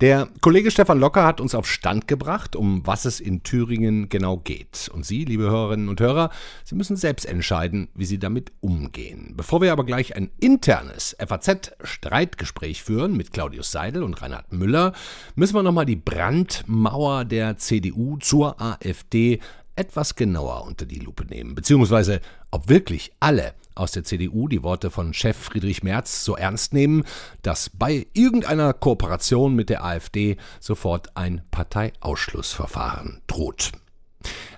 Der 0.00 0.28
Kollege 0.42 0.70
Stefan 0.70 1.00
Locker 1.00 1.24
hat 1.24 1.40
uns 1.40 1.56
auf 1.56 1.68
Stand 1.68 2.06
gebracht, 2.06 2.54
um 2.54 2.86
was 2.86 3.04
es 3.04 3.18
in 3.18 3.42
Thüringen 3.42 4.08
genau 4.08 4.36
geht. 4.36 4.88
Und 4.94 5.04
Sie, 5.04 5.24
liebe 5.24 5.50
Hörerinnen 5.50 5.88
und 5.88 6.00
Hörer, 6.00 6.30
Sie 6.62 6.76
müssen 6.76 6.94
selbst 6.94 7.26
entscheiden, 7.26 7.88
wie 7.96 8.04
Sie 8.04 8.20
damit 8.20 8.52
umgehen. 8.60 9.34
Bevor 9.36 9.60
wir 9.60 9.72
aber 9.72 9.84
gleich 9.84 10.14
ein 10.14 10.30
internes 10.38 11.16
FAZ-Streitgespräch 11.18 12.84
führen 12.84 13.16
mit 13.16 13.32
Claudius 13.32 13.72
Seidel 13.72 14.04
und 14.04 14.22
Reinhard 14.22 14.52
Müller, 14.52 14.92
müssen 15.34 15.56
wir 15.56 15.64
nochmal 15.64 15.86
die 15.86 15.96
Brandmauer 15.96 17.24
der 17.24 17.56
CDU 17.56 18.18
zur 18.18 18.62
AfD 18.62 19.40
etwas 19.74 20.14
genauer 20.14 20.64
unter 20.64 20.86
die 20.86 21.00
Lupe 21.00 21.24
nehmen, 21.24 21.56
beziehungsweise 21.56 22.20
ob 22.52 22.68
wirklich 22.68 23.10
alle 23.18 23.52
aus 23.78 23.92
der 23.92 24.04
CDU 24.04 24.48
die 24.48 24.62
Worte 24.62 24.90
von 24.90 25.14
Chef 25.14 25.36
Friedrich 25.36 25.82
Merz 25.82 26.24
so 26.24 26.36
ernst 26.36 26.72
nehmen, 26.72 27.04
dass 27.42 27.70
bei 27.70 28.06
irgendeiner 28.12 28.72
Kooperation 28.72 29.54
mit 29.54 29.70
der 29.70 29.84
AfD 29.84 30.36
sofort 30.60 31.16
ein 31.16 31.42
Parteiausschlussverfahren 31.50 33.22
droht. 33.26 33.72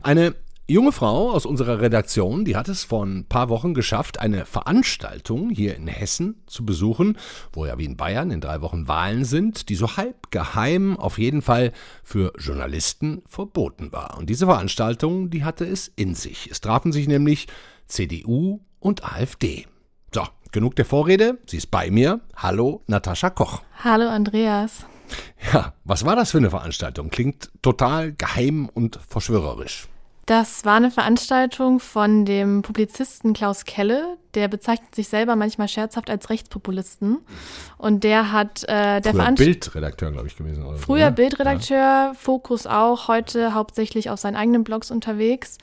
Eine 0.03 0.35
junge 0.71 0.93
Frau 0.93 1.33
aus 1.33 1.47
unserer 1.47 1.81
Redaktion, 1.81 2.45
die 2.45 2.57
hat 2.57 2.69
es 2.69 2.85
vor 2.85 3.05
ein 3.05 3.25
paar 3.25 3.49
Wochen 3.49 3.75
geschafft, 3.75 4.21
eine 4.21 4.47
Veranstaltung 4.47 5.50
hier 5.50 5.75
in 5.75 5.89
Hessen 5.89 6.43
zu 6.47 6.65
besuchen, 6.65 7.19
wo 7.53 7.67
ja 7.67 7.77
wie 7.77 7.85
in 7.85 7.97
Bayern 7.97 8.31
in 8.31 8.41
drei 8.41 8.61
Wochen 8.61 8.87
Wahlen 8.87 9.25
sind, 9.25 9.69
die 9.69 9.75
so 9.75 9.97
halb 9.97 10.31
geheim 10.31 10.97
auf 10.97 11.19
jeden 11.19 11.43
Fall 11.43 11.73
für 12.05 12.33
Journalisten 12.39 13.23
verboten 13.27 13.93
war. 13.93 14.17
Und 14.17 14.31
diese 14.31 14.47
Veranstaltung, 14.47 15.29
die 15.31 15.45
hatte 15.45 15.67
es 15.67 15.91
in 15.97 16.15
sich. 16.15 16.49
Es 16.50 16.61
trafen 16.61 16.93
sich 16.93 17.09
nämlich 17.09 17.49
CDU 17.89 18.61
und 18.80 19.04
AfD. 19.04 19.66
So, 20.12 20.22
genug 20.50 20.76
der 20.76 20.84
Vorrede. 20.84 21.38
Sie 21.46 21.58
ist 21.58 21.70
bei 21.70 21.90
mir. 21.90 22.20
Hallo, 22.37 22.82
Natascha 22.87 23.30
Koch. 23.30 23.62
Hallo, 23.84 24.08
Andreas. 24.08 24.87
Ja, 25.52 25.75
was 25.84 26.04
war 26.04 26.16
das 26.16 26.32
für 26.32 26.38
eine 26.38 26.50
Veranstaltung? 26.50 27.10
Klingt 27.10 27.50
total 27.62 28.12
geheim 28.12 28.68
und 28.72 28.99
verschwörerisch. 29.08 29.88
Das 30.26 30.64
war 30.64 30.76
eine 30.76 30.92
Veranstaltung 30.92 31.80
von 31.80 32.25
dem 32.25 32.62
Publizisten 32.62 33.32
Klaus 33.32 33.64
Kelle. 33.64 34.16
Der 34.34 34.46
bezeichnet 34.46 34.94
sich 34.94 35.08
selber 35.08 35.34
manchmal 35.34 35.66
scherzhaft 35.66 36.08
als 36.08 36.30
Rechtspopulisten. 36.30 37.18
Und 37.78 38.04
der 38.04 38.30
hat 38.30 38.62
äh, 38.68 39.00
der 39.00 39.12
Früher 39.12 39.32
Bildredakteur, 39.32 40.12
glaube 40.12 40.28
ich, 40.28 40.37
gewesen. 40.37 40.64
Oder 40.64 40.78
Früher 40.78 41.06
so, 41.06 41.10
ne? 41.10 41.12
Bildredakteur, 41.12 41.76
ja. 41.78 42.12
Fokus 42.14 42.68
auch, 42.68 43.08
heute 43.08 43.54
hauptsächlich 43.54 44.08
auf 44.08 44.20
seinen 44.20 44.37
eigenen 44.37 44.62
Blogs 44.62 44.92
unterwegs. 44.92 45.58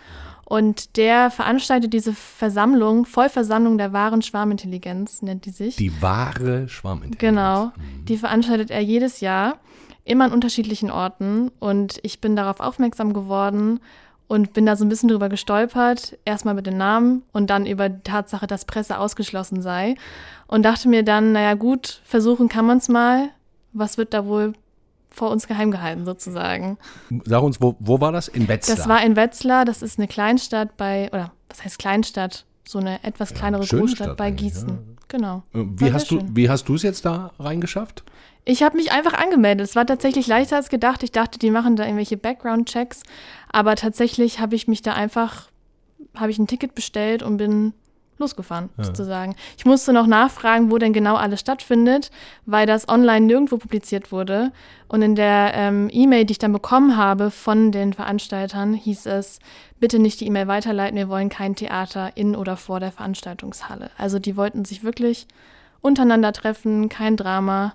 Und 0.49 0.95
der 0.95 1.29
veranstaltet 1.29 1.91
diese 1.91 2.13
Versammlung, 2.13 3.05
Vollversammlung 3.05 3.77
der 3.77 3.91
wahren 3.91 4.21
Schwarmintelligenz, 4.21 5.21
nennt 5.21 5.43
die 5.43 5.49
sich. 5.49 5.75
Die 5.75 6.01
wahre 6.01 6.69
Schwarmintelligenz. 6.69 7.19
Genau. 7.19 7.65
Mhm. 7.65 8.05
Die 8.05 8.15
veranstaltet 8.15 8.71
er 8.71 8.79
jedes 8.79 9.19
Jahr, 9.19 9.57
immer 10.05 10.23
an 10.23 10.31
unterschiedlichen 10.31 10.89
Orten. 10.89 11.51
Und 11.59 11.99
ich 12.01 12.21
bin 12.21 12.37
darauf 12.37 12.61
aufmerksam 12.61 13.11
geworden 13.11 13.81
und 14.29 14.53
bin 14.53 14.65
da 14.65 14.77
so 14.77 14.85
ein 14.85 14.89
bisschen 14.89 15.09
drüber 15.09 15.27
gestolpert. 15.27 16.17
Erstmal 16.23 16.53
mit 16.53 16.65
dem 16.65 16.77
Namen 16.77 17.23
und 17.33 17.49
dann 17.49 17.65
über 17.65 17.89
die 17.89 18.03
Tatsache, 18.03 18.47
dass 18.47 18.63
Presse 18.63 18.99
ausgeschlossen 18.99 19.61
sei. 19.61 19.95
Und 20.47 20.63
dachte 20.63 20.87
mir 20.87 21.03
dann, 21.03 21.33
naja 21.33 21.55
gut, 21.55 21.99
versuchen 22.05 22.47
kann 22.47 22.65
man 22.65 22.77
es 22.77 22.87
mal. 22.87 23.31
Was 23.73 23.97
wird 23.97 24.13
da 24.13 24.25
wohl 24.25 24.53
vor 25.17 25.31
uns 25.31 25.47
geheim 25.47 25.71
gehalten, 25.71 26.05
sozusagen. 26.05 26.77
Sag 27.25 27.41
uns, 27.41 27.59
wo, 27.59 27.75
wo 27.79 27.99
war 27.99 28.11
das? 28.11 28.27
In 28.27 28.47
Wetzlar? 28.47 28.77
Das 28.77 28.87
war 28.87 29.03
in 29.03 29.15
Wetzlar, 29.15 29.65
das 29.65 29.81
ist 29.81 29.97
eine 29.97 30.07
Kleinstadt 30.07 30.77
bei, 30.77 31.09
oder 31.11 31.31
was 31.49 31.63
heißt 31.63 31.79
Kleinstadt? 31.79 32.45
So 32.67 32.79
eine 32.79 33.03
etwas 33.03 33.33
kleinere 33.33 33.63
ja, 33.63 33.77
Großstadt 33.77 34.07
Stadt 34.07 34.17
bei 34.17 34.29
Gießen. 34.29 34.69
Ja. 34.69 34.77
Genau. 35.07 35.43
Äh, 35.53 35.63
wie 35.77 35.93
hast, 35.93 36.11
du, 36.11 36.21
wie 36.33 36.49
hast 36.49 36.65
du 36.65 36.75
es 36.75 36.83
jetzt 36.83 37.05
da 37.05 37.31
reingeschafft? 37.39 38.03
Ich 38.45 38.63
habe 38.63 38.77
mich 38.77 38.91
einfach 38.91 39.13
angemeldet. 39.13 39.67
Es 39.67 39.75
war 39.75 39.85
tatsächlich 39.85 40.27
leichter 40.27 40.57
als 40.57 40.69
gedacht. 40.69 41.03
Ich 41.03 41.11
dachte, 41.11 41.39
die 41.39 41.51
machen 41.51 41.75
da 41.75 41.83
irgendwelche 41.83 42.17
Background-Checks. 42.17 43.03
Aber 43.51 43.75
tatsächlich 43.75 44.39
habe 44.39 44.55
ich 44.55 44.67
mich 44.67 44.81
da 44.81 44.93
einfach, 44.93 45.49
habe 46.15 46.31
ich 46.31 46.39
ein 46.39 46.47
Ticket 46.47 46.75
bestellt 46.75 47.23
und 47.23 47.37
bin 47.37 47.73
losgefahren, 48.19 48.69
ja. 48.77 48.83
sozusagen. 48.83 49.35
Ich 49.57 49.65
musste 49.65 49.93
noch 49.93 50.07
nachfragen, 50.07 50.71
wo 50.71 50.77
denn 50.77 50.93
genau 50.93 51.15
alles 51.15 51.39
stattfindet, 51.39 52.11
weil 52.45 52.65
das 52.65 52.89
online 52.89 53.25
nirgendwo 53.25 53.57
publiziert 53.57 54.11
wurde. 54.11 54.51
Und 54.87 55.01
in 55.01 55.15
der 55.15 55.51
ähm, 55.53 55.89
E-Mail, 55.91 56.25
die 56.25 56.31
ich 56.31 56.39
dann 56.39 56.53
bekommen 56.53 56.97
habe 56.97 57.31
von 57.31 57.71
den 57.71 57.93
Veranstaltern, 57.93 58.73
hieß 58.73 59.05
es, 59.07 59.39
bitte 59.79 59.99
nicht 59.99 60.19
die 60.21 60.27
E-Mail 60.27 60.47
weiterleiten, 60.47 60.97
wir 60.97 61.09
wollen 61.09 61.29
kein 61.29 61.55
Theater 61.55 62.11
in 62.15 62.35
oder 62.35 62.57
vor 62.57 62.79
der 62.79 62.91
Veranstaltungshalle. 62.91 63.91
Also 63.97 64.19
die 64.19 64.37
wollten 64.37 64.65
sich 64.65 64.83
wirklich 64.83 65.27
untereinander 65.81 66.33
treffen, 66.33 66.89
kein 66.89 67.17
Drama. 67.17 67.73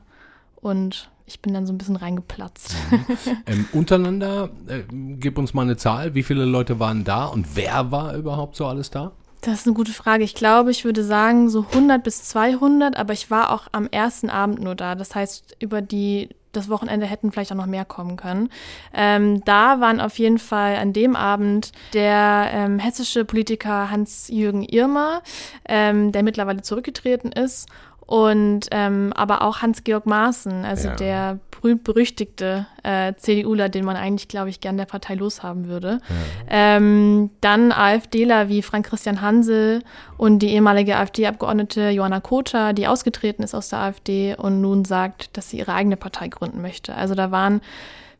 Und 0.56 1.10
ich 1.26 1.40
bin 1.40 1.54
dann 1.54 1.66
so 1.66 1.72
ein 1.72 1.78
bisschen 1.78 1.96
reingeplatzt. 1.96 2.74
Mhm. 2.90 3.06
ähm, 3.46 3.68
untereinander, 3.72 4.50
äh, 4.66 4.82
gib 4.90 5.38
uns 5.38 5.54
mal 5.54 5.62
eine 5.62 5.76
Zahl, 5.76 6.14
wie 6.14 6.22
viele 6.22 6.44
Leute 6.44 6.78
waren 6.78 7.04
da 7.04 7.26
und 7.26 7.56
wer 7.56 7.90
war 7.90 8.14
überhaupt 8.16 8.56
so 8.56 8.66
alles 8.66 8.90
da? 8.90 9.12
Das 9.42 9.54
ist 9.60 9.66
eine 9.66 9.74
gute 9.74 9.92
Frage. 9.92 10.22
Ich 10.22 10.36
glaube, 10.36 10.70
ich 10.70 10.84
würde 10.84 11.02
sagen 11.02 11.50
so 11.50 11.66
100 11.72 12.02
bis 12.02 12.22
200, 12.22 12.96
aber 12.96 13.12
ich 13.12 13.28
war 13.28 13.50
auch 13.50 13.66
am 13.72 13.88
ersten 13.90 14.30
Abend 14.30 14.60
nur 14.60 14.76
da. 14.76 14.94
Das 14.94 15.16
heißt, 15.16 15.56
über 15.58 15.82
die 15.82 16.28
das 16.52 16.68
Wochenende 16.68 17.06
hätten 17.06 17.32
vielleicht 17.32 17.50
auch 17.50 17.56
noch 17.56 17.66
mehr 17.66 17.84
kommen 17.84 18.16
können. 18.16 18.50
Ähm, 18.94 19.42
da 19.44 19.80
waren 19.80 20.00
auf 20.00 20.18
jeden 20.18 20.38
Fall 20.38 20.76
an 20.76 20.92
dem 20.92 21.16
Abend 21.16 21.72
der 21.92 22.50
ähm, 22.52 22.78
hessische 22.78 23.24
Politiker 23.24 23.90
Hans-Jürgen 23.90 24.62
Irmer, 24.62 25.22
ähm, 25.68 26.12
der 26.12 26.22
mittlerweile 26.22 26.62
zurückgetreten 26.62 27.32
ist, 27.32 27.68
und 28.12 28.66
ähm, 28.72 29.10
aber 29.16 29.40
auch 29.40 29.62
Hans-Georg 29.62 30.04
Maaßen, 30.04 30.66
also 30.66 30.88
ja. 30.88 30.96
der 30.96 31.38
berühmt-berüchtigte 31.50 32.66
äh, 32.82 33.14
CDUler, 33.16 33.70
den 33.70 33.86
man 33.86 33.96
eigentlich, 33.96 34.28
glaube 34.28 34.50
ich, 34.50 34.60
gern 34.60 34.76
der 34.76 34.84
Partei 34.84 35.14
loshaben 35.14 35.66
würde. 35.66 35.98
Ja. 36.10 36.76
Ähm, 36.76 37.30
dann 37.40 37.72
AfDler 37.72 38.50
wie 38.50 38.60
Frank-Christian 38.60 39.22
Hansel 39.22 39.82
und 40.18 40.40
die 40.40 40.50
ehemalige 40.50 40.98
AfD-Abgeordnete 40.98 41.88
Johanna 41.88 42.20
Kota, 42.20 42.74
die 42.74 42.86
ausgetreten 42.86 43.44
ist 43.44 43.54
aus 43.54 43.70
der 43.70 43.78
AfD 43.78 44.34
und 44.36 44.60
nun 44.60 44.84
sagt, 44.84 45.34
dass 45.38 45.48
sie 45.48 45.60
ihre 45.60 45.72
eigene 45.72 45.96
Partei 45.96 46.28
gründen 46.28 46.60
möchte. 46.60 46.94
Also 46.94 47.14
da 47.14 47.30
waren 47.30 47.62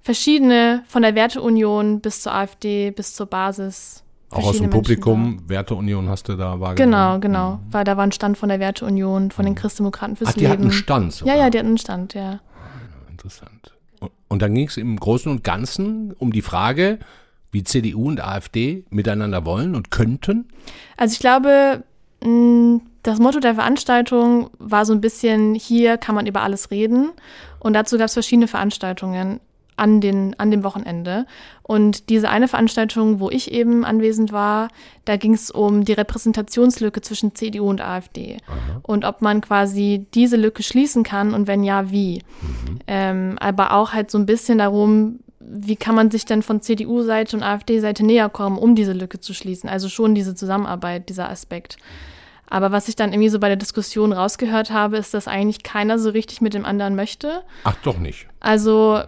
verschiedene 0.00 0.84
von 0.88 1.02
der 1.02 1.14
Werteunion 1.14 2.00
bis 2.00 2.22
zur 2.22 2.32
AfD, 2.32 2.92
bis 2.92 3.12
zur 3.12 3.26
Basis 3.26 4.02
auch 4.32 4.48
aus 4.48 4.58
dem 4.58 4.70
Publikum, 4.70 5.42
Werteunion 5.46 6.08
hast 6.08 6.28
du 6.28 6.36
da 6.36 6.60
wahrgenommen? 6.60 6.76
Genau, 6.76 7.18
genau. 7.20 7.56
Mhm. 7.56 7.72
Weil 7.72 7.84
da 7.84 7.96
war 7.96 8.04
ein 8.04 8.12
Stand 8.12 8.38
von 8.38 8.48
der 8.48 8.60
Werteunion, 8.60 9.30
von 9.30 9.44
den 9.44 9.54
mhm. 9.54 9.58
Christdemokraten 9.58 10.16
fürs 10.16 10.30
Ach, 10.30 10.34
die 10.34 10.40
Leben. 10.40 10.52
hatten 10.52 10.62
einen 10.62 10.72
Stand 10.72 11.12
sogar. 11.12 11.34
Ja, 11.34 11.42
ja, 11.42 11.50
die 11.50 11.58
hatten 11.58 11.68
einen 11.68 11.78
Stand, 11.78 12.14
ja. 12.14 12.40
Interessant. 13.10 13.72
Und 14.28 14.42
dann 14.42 14.54
ging 14.54 14.66
es 14.66 14.76
im 14.76 14.98
Großen 14.98 15.30
und 15.30 15.44
Ganzen 15.44 16.12
um 16.18 16.32
die 16.32 16.42
Frage, 16.42 16.98
wie 17.50 17.64
CDU 17.64 18.08
und 18.08 18.20
AfD 18.20 18.84
miteinander 18.90 19.44
wollen 19.44 19.74
und 19.74 19.90
könnten? 19.90 20.48
Also 20.96 21.12
ich 21.12 21.18
glaube, 21.18 21.84
mm, 22.24 22.78
das 23.02 23.18
Motto 23.18 23.40
der 23.40 23.54
Veranstaltung 23.54 24.50
war 24.58 24.86
so 24.86 24.94
ein 24.94 25.00
bisschen, 25.00 25.54
hier 25.54 25.98
kann 25.98 26.14
man 26.14 26.26
über 26.26 26.42
alles 26.42 26.70
reden. 26.70 27.10
Und 27.60 27.74
dazu 27.74 27.98
gab 27.98 28.06
es 28.06 28.14
verschiedene 28.14 28.48
Veranstaltungen 28.48 29.40
an, 29.82 30.00
den, 30.00 30.38
an 30.38 30.52
dem 30.52 30.62
Wochenende. 30.62 31.26
Und 31.64 32.08
diese 32.08 32.28
eine 32.28 32.46
Veranstaltung, 32.46 33.18
wo 33.18 33.30
ich 33.30 33.50
eben 33.50 33.84
anwesend 33.84 34.30
war, 34.30 34.68
da 35.04 35.16
ging 35.16 35.34
es 35.34 35.50
um 35.50 35.84
die 35.84 35.92
Repräsentationslücke 35.92 37.00
zwischen 37.00 37.34
CDU 37.34 37.68
und 37.68 37.80
AfD. 37.80 38.36
Aha. 38.46 38.80
Und 38.82 39.04
ob 39.04 39.22
man 39.22 39.40
quasi 39.40 40.06
diese 40.14 40.36
Lücke 40.36 40.62
schließen 40.62 41.02
kann 41.02 41.34
und 41.34 41.48
wenn 41.48 41.64
ja, 41.64 41.90
wie. 41.90 42.22
Mhm. 42.42 42.78
Ähm, 42.86 43.36
aber 43.40 43.72
auch 43.72 43.92
halt 43.92 44.12
so 44.12 44.18
ein 44.18 44.26
bisschen 44.26 44.58
darum, 44.58 45.18
wie 45.40 45.76
kann 45.76 45.96
man 45.96 46.12
sich 46.12 46.24
denn 46.24 46.42
von 46.42 46.62
CDU-Seite 46.62 47.36
und 47.36 47.42
AfD-Seite 47.42 48.06
näher 48.06 48.28
kommen, 48.28 48.58
um 48.58 48.76
diese 48.76 48.92
Lücke 48.92 49.18
zu 49.18 49.34
schließen. 49.34 49.68
Also 49.68 49.88
schon 49.88 50.14
diese 50.14 50.36
Zusammenarbeit, 50.36 51.08
dieser 51.08 51.28
Aspekt. 51.28 51.76
Aber 52.48 52.70
was 52.70 52.86
ich 52.86 52.94
dann 52.94 53.12
irgendwie 53.12 53.30
so 53.30 53.40
bei 53.40 53.48
der 53.48 53.56
Diskussion 53.56 54.12
rausgehört 54.12 54.70
habe, 54.70 54.98
ist, 54.98 55.14
dass 55.14 55.26
eigentlich 55.26 55.64
keiner 55.64 55.98
so 55.98 56.10
richtig 56.10 56.40
mit 56.40 56.54
dem 56.54 56.64
anderen 56.64 56.94
möchte. 56.94 57.42
Ach 57.64 57.74
doch 57.82 57.98
nicht. 57.98 58.28
Also 58.38 59.02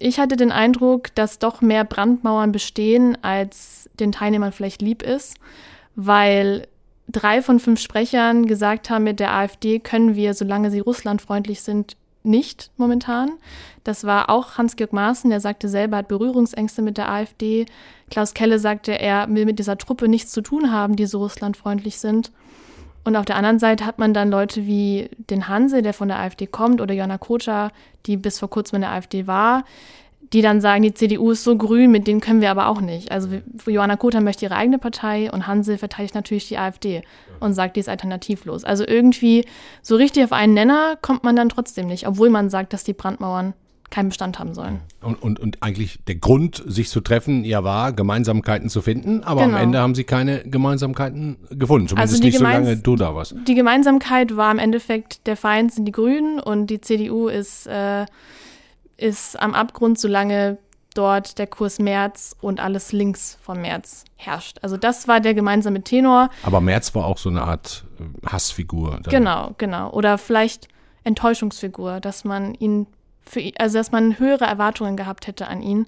ich 0.00 0.18
hatte 0.18 0.36
den 0.36 0.50
Eindruck, 0.50 1.14
dass 1.14 1.38
doch 1.38 1.60
mehr 1.60 1.84
Brandmauern 1.84 2.52
bestehen, 2.52 3.18
als 3.22 3.88
den 4.00 4.12
Teilnehmern 4.12 4.52
vielleicht 4.52 4.80
lieb 4.80 5.02
ist, 5.02 5.36
weil 5.94 6.66
drei 7.06 7.42
von 7.42 7.60
fünf 7.60 7.80
Sprechern 7.80 8.46
gesagt 8.46 8.88
haben, 8.88 9.04
mit 9.04 9.20
der 9.20 9.32
AfD 9.34 9.78
können 9.78 10.16
wir, 10.16 10.32
solange 10.32 10.70
sie 10.70 10.80
russlandfreundlich 10.80 11.60
sind, 11.60 11.96
nicht 12.22 12.70
momentan. 12.76 13.32
Das 13.84 14.04
war 14.04 14.30
auch 14.30 14.56
Hans-Georg 14.56 14.92
Maaßen, 14.92 15.30
der 15.30 15.40
sagte 15.40 15.68
selber, 15.68 15.98
hat 15.98 16.08
Berührungsängste 16.08 16.82
mit 16.82 16.96
der 16.96 17.10
AfD. 17.10 17.66
Klaus 18.10 18.34
Kelle 18.34 18.58
sagte, 18.58 18.98
er 18.98 19.26
will 19.28 19.44
mit 19.44 19.58
dieser 19.58 19.78
Truppe 19.78 20.08
nichts 20.08 20.32
zu 20.32 20.40
tun 20.40 20.72
haben, 20.72 20.96
die 20.96 21.06
so 21.06 21.18
russlandfreundlich 21.18 21.98
sind. 21.98 22.32
Und 23.04 23.16
auf 23.16 23.24
der 23.24 23.36
anderen 23.36 23.58
Seite 23.58 23.86
hat 23.86 23.98
man 23.98 24.12
dann 24.12 24.30
Leute 24.30 24.66
wie 24.66 25.08
den 25.30 25.48
Hanse, 25.48 25.82
der 25.82 25.94
von 25.94 26.08
der 26.08 26.18
AfD 26.18 26.46
kommt, 26.46 26.80
oder 26.80 26.94
Jana 26.94 27.18
Kota, 27.18 27.70
die 28.06 28.16
bis 28.16 28.38
vor 28.38 28.50
kurzem 28.50 28.76
in 28.76 28.82
der 28.82 28.92
AfD 28.92 29.26
war, 29.26 29.64
die 30.32 30.42
dann 30.42 30.60
sagen, 30.60 30.82
die 30.82 30.94
CDU 30.94 31.32
ist 31.32 31.42
so 31.42 31.56
grün, 31.56 31.90
mit 31.90 32.06
denen 32.06 32.20
können 32.20 32.40
wir 32.40 32.50
aber 32.50 32.68
auch 32.68 32.80
nicht. 32.80 33.10
Also 33.10 33.28
Johanna 33.66 33.96
Kota 33.96 34.20
möchte 34.20 34.44
ihre 34.44 34.54
eigene 34.54 34.78
Partei 34.78 35.30
und 35.32 35.46
Hansel 35.46 35.76
verteidigt 35.76 36.14
natürlich 36.14 36.46
die 36.46 36.58
AfD 36.58 37.02
und 37.40 37.54
sagt, 37.54 37.76
die 37.76 37.80
ist 37.80 37.88
alternativlos. 37.88 38.64
Also 38.64 38.86
irgendwie 38.86 39.44
so 39.82 39.96
richtig 39.96 40.22
auf 40.24 40.32
einen 40.32 40.54
Nenner 40.54 40.96
kommt 41.00 41.24
man 41.24 41.34
dann 41.34 41.48
trotzdem 41.48 41.86
nicht, 41.86 42.06
obwohl 42.06 42.30
man 42.30 42.48
sagt, 42.48 42.72
dass 42.72 42.84
die 42.84 42.92
Brandmauern 42.92 43.54
keinen 43.90 44.10
Bestand 44.10 44.38
haben 44.38 44.54
sollen. 44.54 44.80
Und, 45.00 45.22
und, 45.22 45.40
und 45.40 45.62
eigentlich 45.62 45.98
der 46.06 46.14
Grund, 46.14 46.62
sich 46.66 46.88
zu 46.88 47.00
treffen, 47.00 47.44
ja 47.44 47.64
war, 47.64 47.92
Gemeinsamkeiten 47.92 48.68
zu 48.68 48.82
finden, 48.82 49.22
aber 49.24 49.42
genau. 49.42 49.56
am 49.56 49.62
Ende 49.62 49.78
haben 49.80 49.94
sie 49.94 50.04
keine 50.04 50.40
Gemeinsamkeiten 50.44 51.36
gefunden. 51.50 51.88
Zumindest 51.88 52.14
also 52.14 52.24
nicht 52.24 52.38
so 52.38 52.44
lange 52.44 52.76
du 52.76 52.96
da 52.96 53.14
warst. 53.14 53.34
Die 53.46 53.54
Gemeinsamkeit 53.54 54.36
war 54.36 54.50
im 54.52 54.58
Endeffekt, 54.58 55.26
der 55.26 55.36
Feind 55.36 55.72
sind 55.72 55.86
die 55.86 55.92
Grünen 55.92 56.38
und 56.38 56.68
die 56.68 56.80
CDU 56.80 57.28
ist 57.28 57.66
äh, 57.66 58.06
ist 59.00 59.40
am 59.40 59.54
Abgrund, 59.54 59.98
solange 59.98 60.58
dort 60.94 61.38
der 61.38 61.46
Kurs 61.46 61.78
März 61.78 62.36
und 62.40 62.60
alles 62.60 62.92
links 62.92 63.38
von 63.40 63.60
März 63.60 64.04
herrscht. 64.16 64.58
Also 64.62 64.76
das 64.76 65.08
war 65.08 65.20
der 65.20 65.34
gemeinsame 65.34 65.82
Tenor. 65.82 66.30
Aber 66.42 66.60
März 66.60 66.94
war 66.94 67.06
auch 67.06 67.18
so 67.18 67.30
eine 67.30 67.42
Art 67.42 67.84
äh, 67.98 68.26
Hassfigur. 68.26 69.00
Dann. 69.02 69.10
Genau, 69.10 69.54
genau. 69.58 69.90
Oder 69.90 70.18
vielleicht 70.18 70.68
Enttäuschungsfigur, 71.04 72.00
dass 72.00 72.24
man 72.24 72.54
ihn 72.54 72.86
für, 73.30 73.50
also 73.58 73.78
dass 73.78 73.92
man 73.92 74.18
höhere 74.18 74.44
Erwartungen 74.44 74.96
gehabt 74.96 75.26
hätte 75.26 75.48
an 75.48 75.62
ihn 75.62 75.86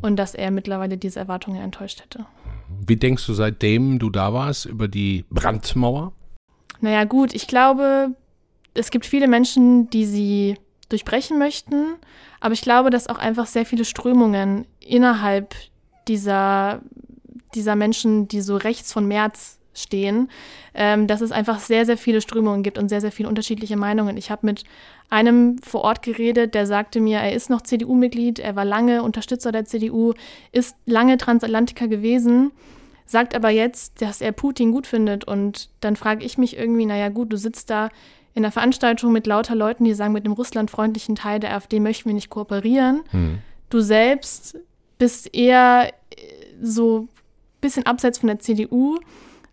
und 0.00 0.16
dass 0.16 0.34
er 0.34 0.50
mittlerweile 0.50 0.98
diese 0.98 1.20
Erwartungen 1.20 1.60
enttäuscht 1.60 2.02
hätte. 2.02 2.26
Wie 2.86 2.96
denkst 2.96 3.26
du 3.26 3.34
seitdem 3.34 3.98
du 3.98 4.10
da 4.10 4.32
warst 4.32 4.66
über 4.66 4.88
die 4.88 5.24
Brandmauer? 5.30 6.12
Naja 6.80 7.04
gut, 7.04 7.34
ich 7.34 7.46
glaube, 7.46 8.16
es 8.74 8.90
gibt 8.90 9.06
viele 9.06 9.28
Menschen, 9.28 9.88
die 9.90 10.04
sie 10.04 10.56
durchbrechen 10.92 11.38
möchten. 11.38 11.94
Aber 12.40 12.54
ich 12.54 12.62
glaube, 12.62 12.90
dass 12.90 13.08
auch 13.08 13.18
einfach 13.18 13.46
sehr 13.46 13.66
viele 13.66 13.84
Strömungen 13.84 14.66
innerhalb 14.80 15.54
dieser, 16.08 16.82
dieser 17.54 17.76
Menschen, 17.76 18.28
die 18.28 18.40
so 18.40 18.56
rechts 18.56 18.92
von 18.92 19.06
März 19.06 19.58
stehen, 19.74 20.28
ähm, 20.74 21.06
dass 21.06 21.20
es 21.20 21.32
einfach 21.32 21.58
sehr, 21.58 21.86
sehr 21.86 21.96
viele 21.96 22.20
Strömungen 22.20 22.62
gibt 22.62 22.78
und 22.78 22.88
sehr, 22.88 23.00
sehr 23.00 23.12
viele 23.12 23.28
unterschiedliche 23.28 23.76
Meinungen. 23.76 24.16
Ich 24.16 24.30
habe 24.30 24.46
mit 24.46 24.64
einem 25.10 25.58
vor 25.58 25.82
Ort 25.82 26.02
geredet, 26.02 26.54
der 26.54 26.66
sagte 26.66 27.00
mir, 27.00 27.18
er 27.18 27.32
ist 27.32 27.50
noch 27.50 27.62
CDU-Mitglied, 27.62 28.38
er 28.38 28.56
war 28.56 28.64
lange 28.64 29.02
Unterstützer 29.02 29.52
der 29.52 29.64
CDU, 29.64 30.14
ist 30.52 30.76
lange 30.86 31.18
Transatlantiker 31.18 31.88
gewesen, 31.88 32.52
sagt 33.06 33.34
aber 33.34 33.50
jetzt, 33.50 34.00
dass 34.00 34.20
er 34.20 34.32
Putin 34.32 34.72
gut 34.72 34.86
findet. 34.86 35.24
Und 35.24 35.68
dann 35.80 35.96
frage 35.96 36.24
ich 36.24 36.38
mich 36.38 36.56
irgendwie, 36.56 36.86
naja 36.86 37.08
gut, 37.08 37.32
du 37.32 37.36
sitzt 37.36 37.70
da 37.70 37.90
in 38.34 38.44
einer 38.44 38.52
Veranstaltung 38.52 39.12
mit 39.12 39.26
lauter 39.26 39.54
Leuten, 39.54 39.84
die 39.84 39.94
sagen, 39.94 40.14
mit 40.14 40.24
dem 40.24 40.32
russlandfreundlichen 40.32 41.16
Teil 41.16 41.40
der 41.40 41.54
AfD 41.54 41.80
möchten 41.80 42.08
wir 42.08 42.14
nicht 42.14 42.30
kooperieren. 42.30 43.02
Hm. 43.10 43.38
Du 43.68 43.80
selbst 43.80 44.56
bist 44.98 45.34
eher 45.34 45.88
äh, 45.88 45.92
so 46.62 47.00
ein 47.00 47.08
bisschen 47.60 47.84
abseits 47.84 48.18
von 48.18 48.28
der 48.28 48.38
CDU, 48.38 48.98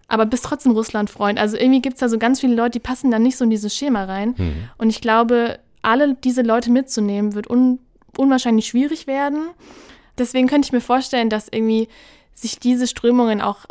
aber 0.09 0.25
bist 0.25 0.43
trotzdem 0.43 0.73
Russlandfreund. 0.73 1.39
Also 1.39 1.55
irgendwie 1.55 1.81
gibt 1.81 1.95
es 1.95 1.99
da 2.01 2.09
so 2.09 2.17
ganz 2.17 2.41
viele 2.41 2.55
Leute, 2.55 2.71
die 2.71 2.79
passen 2.79 3.11
da 3.11 3.19
nicht 3.19 3.37
so 3.37 3.43
in 3.45 3.49
dieses 3.49 3.75
Schema 3.75 4.05
rein. 4.05 4.35
Hm. 4.35 4.53
Und 4.77 4.89
ich 4.89 5.01
glaube, 5.01 5.59
alle 5.81 6.15
diese 6.15 6.41
Leute 6.41 6.71
mitzunehmen, 6.71 7.35
wird 7.35 7.49
un 7.49 7.79
unwahrscheinlich 8.17 8.67
schwierig 8.67 9.07
werden. 9.07 9.49
Deswegen 10.17 10.47
könnte 10.47 10.65
ich 10.65 10.73
mir 10.73 10.81
vorstellen, 10.81 11.29
dass 11.29 11.47
irgendwie 11.49 11.87
sich 12.33 12.59
diese 12.59 12.87
Strömungen 12.87 13.39
auch 13.39 13.65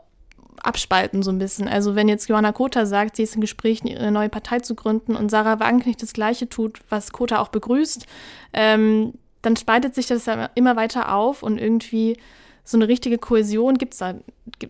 abspalten 0.63 1.23
so 1.23 1.31
ein 1.31 1.39
bisschen. 1.39 1.69
Also 1.69 1.95
wenn 1.95 2.09
jetzt 2.09 2.29
Johanna 2.29 2.53
Kota 2.53 2.87
sagt, 2.87 3.17
sie 3.17 3.25
ist 3.25 3.35
in 3.35 3.41
Gesprächen, 3.41 3.89
eine 3.89 4.11
neue 4.11 4.29
Partei 4.29 4.61
zu 4.61 4.75
gründen 4.75 5.17
und 5.17 5.31
Sarah 5.31 5.61
Wagenknecht 5.61 6.03
das 6.03 6.13
Gleiche 6.13 6.49
tut, 6.49 6.81
was 6.89 7.13
Kota 7.13 7.41
auch 7.41 7.49
begrüßt, 7.49 8.07
ähm, 8.55 9.15
dann 9.43 9.57
spaltet 9.57 9.95
sich 9.95 10.07
das 10.07 10.27
ja 10.27 10.51
immer 10.55 10.77
weiter 10.77 11.15
auf 11.15 11.43
und 11.43 11.59
irgendwie 11.59 12.17
so 12.69 12.77
eine 12.77 12.87
richtige 12.87 13.17
Kohäsion 13.17 13.79
gibt 13.79 13.95
es 13.95 14.01
da, 14.01 14.15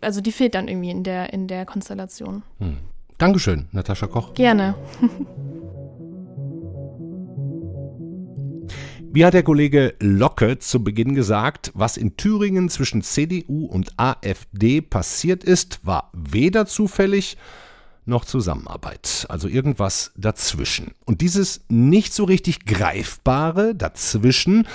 also 0.02 0.20
die 0.20 0.30
fehlt 0.30 0.54
dann 0.54 0.68
irgendwie 0.68 0.90
in 0.90 1.02
der, 1.02 1.32
in 1.32 1.48
der 1.48 1.66
Konstellation. 1.66 2.44
Hm. 2.58 2.76
Dankeschön, 3.18 3.66
Natascha 3.72 4.06
Koch. 4.06 4.34
Gerne. 4.34 4.76
Wie 9.10 9.24
hat 9.24 9.34
der 9.34 9.42
Kollege 9.42 9.94
Locke 9.98 10.60
zu 10.60 10.84
Beginn 10.84 11.16
gesagt, 11.16 11.72
was 11.74 11.96
in 11.96 12.16
Thüringen 12.16 12.68
zwischen 12.68 13.02
CDU 13.02 13.66
und 13.66 13.94
AfD 13.96 14.80
passiert 14.80 15.42
ist, 15.42 15.80
war 15.84 16.12
weder 16.12 16.66
zufällig 16.66 17.36
noch 18.04 18.24
Zusammenarbeit, 18.24 19.26
also 19.28 19.48
irgendwas 19.48 20.12
dazwischen. 20.16 20.92
Und 21.04 21.20
dieses 21.20 21.64
nicht 21.68 22.14
so 22.14 22.22
richtig 22.24 22.64
greifbare 22.64 23.74
dazwischen 23.74 24.68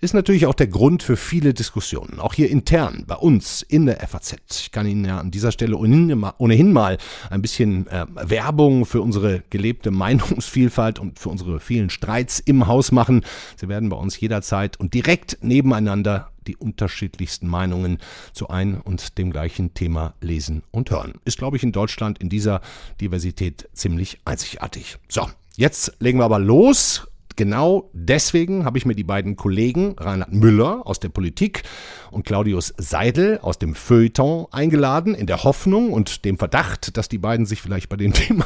ist 0.00 0.14
natürlich 0.14 0.46
auch 0.46 0.54
der 0.54 0.68
Grund 0.68 1.02
für 1.02 1.16
viele 1.16 1.54
Diskussionen, 1.54 2.20
auch 2.20 2.34
hier 2.34 2.48
intern 2.50 3.04
bei 3.06 3.16
uns 3.16 3.62
in 3.62 3.86
der 3.86 4.06
FAZ. 4.06 4.36
Ich 4.50 4.70
kann 4.70 4.86
Ihnen 4.86 5.04
ja 5.04 5.18
an 5.18 5.30
dieser 5.30 5.50
Stelle 5.50 5.76
ohnehin 5.76 6.72
mal 6.72 6.98
ein 7.30 7.42
bisschen 7.42 7.88
äh, 7.88 8.06
Werbung 8.14 8.86
für 8.86 9.02
unsere 9.02 9.42
gelebte 9.50 9.90
Meinungsvielfalt 9.90 10.98
und 10.98 11.18
für 11.18 11.30
unsere 11.30 11.58
vielen 11.58 11.90
Streits 11.90 12.38
im 12.38 12.68
Haus 12.68 12.92
machen. 12.92 13.24
Sie 13.56 13.68
werden 13.68 13.88
bei 13.88 13.96
uns 13.96 14.18
jederzeit 14.20 14.78
und 14.78 14.94
direkt 14.94 15.38
nebeneinander 15.42 16.30
die 16.46 16.56
unterschiedlichsten 16.56 17.48
Meinungen 17.48 17.98
zu 18.32 18.48
ein 18.48 18.80
und 18.80 19.18
dem 19.18 19.32
gleichen 19.32 19.74
Thema 19.74 20.14
lesen 20.20 20.62
und 20.70 20.90
hören. 20.90 21.14
Ist, 21.24 21.38
glaube 21.38 21.56
ich, 21.56 21.62
in 21.62 21.72
Deutschland 21.72 22.18
in 22.18 22.28
dieser 22.28 22.60
Diversität 23.00 23.68
ziemlich 23.74 24.20
einzigartig. 24.24 24.96
So, 25.08 25.28
jetzt 25.56 25.92
legen 25.98 26.18
wir 26.18 26.24
aber 26.24 26.38
los 26.38 27.06
genau 27.38 27.88
deswegen 27.94 28.66
habe 28.66 28.76
ich 28.76 28.84
mir 28.84 28.94
die 28.94 29.04
beiden 29.04 29.36
Kollegen 29.36 29.94
Reinhard 29.96 30.32
Müller 30.32 30.86
aus 30.86 31.00
der 31.00 31.08
Politik 31.08 31.62
und 32.10 32.26
Claudius 32.26 32.74
Seidel 32.76 33.38
aus 33.38 33.58
dem 33.58 33.74
Feuilleton 33.74 34.46
eingeladen, 34.50 35.14
in 35.14 35.26
der 35.26 35.44
Hoffnung 35.44 35.92
und 35.92 36.26
dem 36.26 36.36
Verdacht, 36.36 36.96
dass 36.98 37.08
die 37.08 37.16
beiden 37.16 37.46
sich 37.46 37.62
vielleicht 37.62 37.88
bei 37.88 37.96
dem 37.96 38.12
Thema 38.12 38.44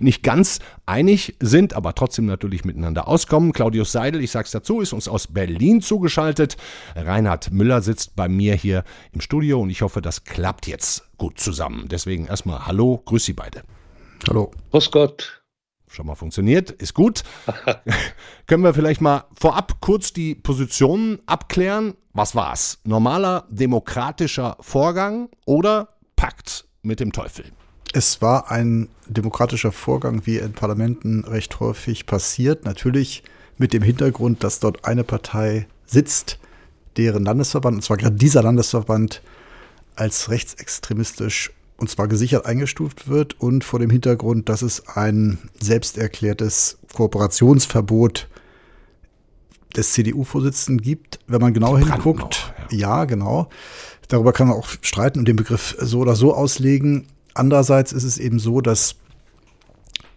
nicht 0.00 0.22
ganz 0.22 0.58
einig 0.84 1.36
sind, 1.40 1.72
aber 1.72 1.94
trotzdem 1.94 2.26
natürlich 2.26 2.64
miteinander 2.64 3.08
auskommen. 3.08 3.52
Claudius 3.52 3.92
Seidel, 3.92 4.20
ich 4.20 4.32
sag's 4.32 4.50
dazu, 4.50 4.80
ist 4.80 4.92
uns 4.92 5.08
aus 5.08 5.28
Berlin 5.28 5.80
zugeschaltet. 5.80 6.56
Reinhard 6.96 7.52
Müller 7.52 7.80
sitzt 7.80 8.16
bei 8.16 8.28
mir 8.28 8.54
hier 8.56 8.84
im 9.12 9.20
Studio 9.20 9.60
und 9.60 9.70
ich 9.70 9.82
hoffe, 9.82 10.02
das 10.02 10.24
klappt 10.24 10.66
jetzt 10.66 11.08
gut 11.16 11.38
zusammen. 11.38 11.86
Deswegen 11.88 12.26
erstmal 12.26 12.66
Hallo, 12.66 13.00
grüß 13.04 13.24
Sie 13.24 13.34
beide. 13.34 13.62
Hallo. 14.28 14.50
Grüß 14.72 14.90
Gott 14.90 15.41
schon 15.92 16.06
mal 16.06 16.14
funktioniert, 16.14 16.70
ist 16.70 16.94
gut. 16.94 17.22
Können 18.46 18.64
wir 18.64 18.74
vielleicht 18.74 19.00
mal 19.00 19.24
vorab 19.38 19.80
kurz 19.80 20.12
die 20.12 20.34
Positionen 20.34 21.18
abklären? 21.26 21.94
Was 22.12 22.34
war's? 22.34 22.78
Normaler 22.84 23.46
demokratischer 23.50 24.56
Vorgang 24.60 25.28
oder 25.44 25.88
Pakt 26.16 26.66
mit 26.82 27.00
dem 27.00 27.12
Teufel? 27.12 27.44
Es 27.92 28.22
war 28.22 28.50
ein 28.50 28.88
demokratischer 29.06 29.72
Vorgang, 29.72 30.22
wie 30.24 30.38
in 30.38 30.52
Parlamenten 30.52 31.24
recht 31.24 31.60
häufig 31.60 32.06
passiert. 32.06 32.64
Natürlich 32.64 33.22
mit 33.58 33.72
dem 33.72 33.82
Hintergrund, 33.82 34.42
dass 34.42 34.60
dort 34.60 34.86
eine 34.86 35.04
Partei 35.04 35.66
sitzt, 35.84 36.38
deren 36.96 37.24
Landesverband, 37.24 37.76
und 37.76 37.82
zwar 37.82 37.98
gerade 37.98 38.16
dieser 38.16 38.42
Landesverband, 38.42 39.20
als 39.94 40.30
rechtsextremistisch 40.30 41.50
und 41.82 41.88
zwar 41.88 42.06
gesichert 42.06 42.46
eingestuft 42.46 43.08
wird 43.08 43.40
und 43.40 43.64
vor 43.64 43.80
dem 43.80 43.90
Hintergrund, 43.90 44.48
dass 44.48 44.62
es 44.62 44.86
ein 44.86 45.38
selbsterklärtes 45.60 46.78
Kooperationsverbot 46.94 48.28
des 49.76 49.92
CDU-Vorsitzenden 49.92 50.80
gibt, 50.80 51.18
wenn 51.26 51.40
man 51.40 51.52
genau 51.52 51.76
hinguckt. 51.76 52.54
Ja. 52.70 52.78
ja, 52.78 53.04
genau. 53.04 53.48
Darüber 54.06 54.32
kann 54.32 54.46
man 54.46 54.56
auch 54.56 54.68
streiten 54.80 55.18
und 55.18 55.26
den 55.26 55.34
Begriff 55.34 55.76
so 55.80 55.98
oder 55.98 56.14
so 56.14 56.34
auslegen. 56.34 57.08
Andererseits 57.34 57.92
ist 57.92 58.04
es 58.04 58.16
eben 58.16 58.38
so, 58.38 58.60
dass 58.60 58.94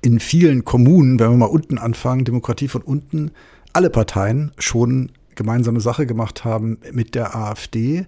in 0.03 0.19
vielen 0.19 0.65
Kommunen, 0.65 1.19
wenn 1.19 1.31
wir 1.31 1.37
mal 1.37 1.45
unten 1.45 1.79
anfangen, 1.79 2.25
Demokratie 2.25 2.67
von 2.67 2.83
unten, 2.83 3.31
alle 3.73 3.89
Parteien 3.89 4.51
schon 4.59 5.11
gemeinsame 5.33 5.81
Sache 5.81 6.05
gemacht 6.05 6.45
haben 6.45 6.77
mit 6.91 7.15
der 7.15 7.35
AfD 7.35 8.05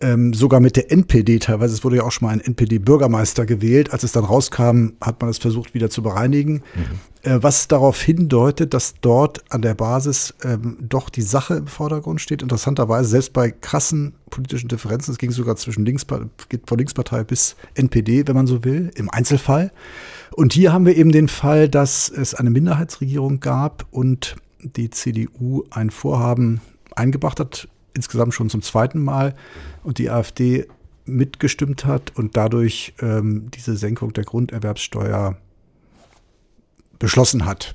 ähm, 0.00 0.32
sogar 0.32 0.60
mit 0.60 0.76
der 0.76 0.92
NPD 0.92 1.38
teilweise. 1.38 1.74
Es 1.74 1.82
wurde 1.84 1.96
ja 1.96 2.02
auch 2.04 2.12
schon 2.12 2.28
mal 2.28 2.32
ein 2.32 2.40
NPD-Bürgermeister 2.40 3.46
gewählt. 3.46 3.92
Als 3.92 4.04
es 4.04 4.12
dann 4.12 4.24
rauskam, 4.24 4.90
hat 5.00 5.20
man 5.20 5.30
es 5.30 5.38
versucht 5.38 5.74
wieder 5.74 5.90
zu 5.90 6.02
bereinigen. 6.02 6.62
Mhm. 6.74 6.98
Äh, 7.22 7.42
was 7.42 7.66
darauf 7.66 8.00
hindeutet, 8.00 8.74
dass 8.74 8.94
dort 9.00 9.42
an 9.50 9.62
der 9.62 9.74
Basis 9.74 10.34
ähm, 10.44 10.76
doch 10.80 11.10
die 11.10 11.22
Sache 11.22 11.54
im 11.54 11.66
Vordergrund 11.66 12.20
steht. 12.20 12.42
Interessanterweise, 12.42 13.08
selbst 13.08 13.32
bei 13.32 13.50
krassen 13.50 14.14
politischen 14.30 14.68
Differenzen, 14.68 15.12
es 15.12 15.18
ging 15.18 15.32
sogar 15.32 15.56
zwischen 15.56 15.84
Links, 15.84 16.06
geht 16.48 16.68
von 16.68 16.78
Linkspartei 16.78 17.24
bis 17.24 17.56
NPD, 17.74 18.28
wenn 18.28 18.36
man 18.36 18.46
so 18.46 18.64
will, 18.64 18.90
im 18.94 19.10
Einzelfall. 19.10 19.72
Und 20.32 20.52
hier 20.52 20.72
haben 20.72 20.86
wir 20.86 20.96
eben 20.96 21.10
den 21.10 21.26
Fall, 21.26 21.68
dass 21.68 22.08
es 22.08 22.34
eine 22.34 22.50
Minderheitsregierung 22.50 23.40
gab 23.40 23.86
und 23.90 24.36
die 24.62 24.90
CDU 24.90 25.64
ein 25.70 25.90
Vorhaben 25.90 26.60
eingebracht 26.94 27.40
hat, 27.40 27.68
insgesamt 27.98 28.32
schon 28.32 28.48
zum 28.48 28.62
zweiten 28.62 29.02
Mal 29.02 29.34
und 29.82 29.98
die 29.98 30.08
AfD 30.08 30.66
mitgestimmt 31.04 31.84
hat 31.84 32.12
und 32.16 32.36
dadurch 32.36 32.94
ähm, 33.00 33.50
diese 33.50 33.76
Senkung 33.76 34.12
der 34.12 34.24
Grunderwerbssteuer 34.24 35.36
beschlossen 36.98 37.44
hat. 37.44 37.74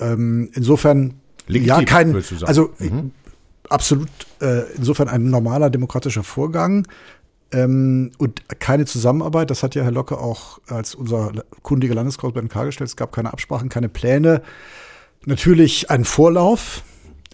Ähm, 0.00 0.50
insofern 0.54 1.14
Legitim, 1.46 1.78
ja 1.78 1.84
kein, 1.84 2.14
also 2.42 2.72
mhm. 2.78 3.12
absolut 3.68 4.08
äh, 4.40 4.62
insofern 4.76 5.08
ein 5.08 5.30
normaler 5.30 5.70
demokratischer 5.70 6.24
Vorgang 6.24 6.86
ähm, 7.52 8.10
und 8.18 8.48
keine 8.60 8.86
Zusammenarbeit. 8.86 9.50
Das 9.50 9.62
hat 9.62 9.74
ja 9.74 9.84
Herr 9.84 9.92
Locke 9.92 10.18
auch 10.18 10.58
als 10.66 10.94
unser 10.94 11.32
kundiger 11.62 11.94
Landeskorrespondent 11.94 12.50
klargestellt. 12.50 12.88
Es 12.88 12.96
gab 12.96 13.12
keine 13.12 13.32
Absprachen, 13.32 13.68
keine 13.68 13.88
Pläne. 13.88 14.42
Natürlich 15.26 15.90
ein 15.90 16.04
Vorlauf, 16.04 16.82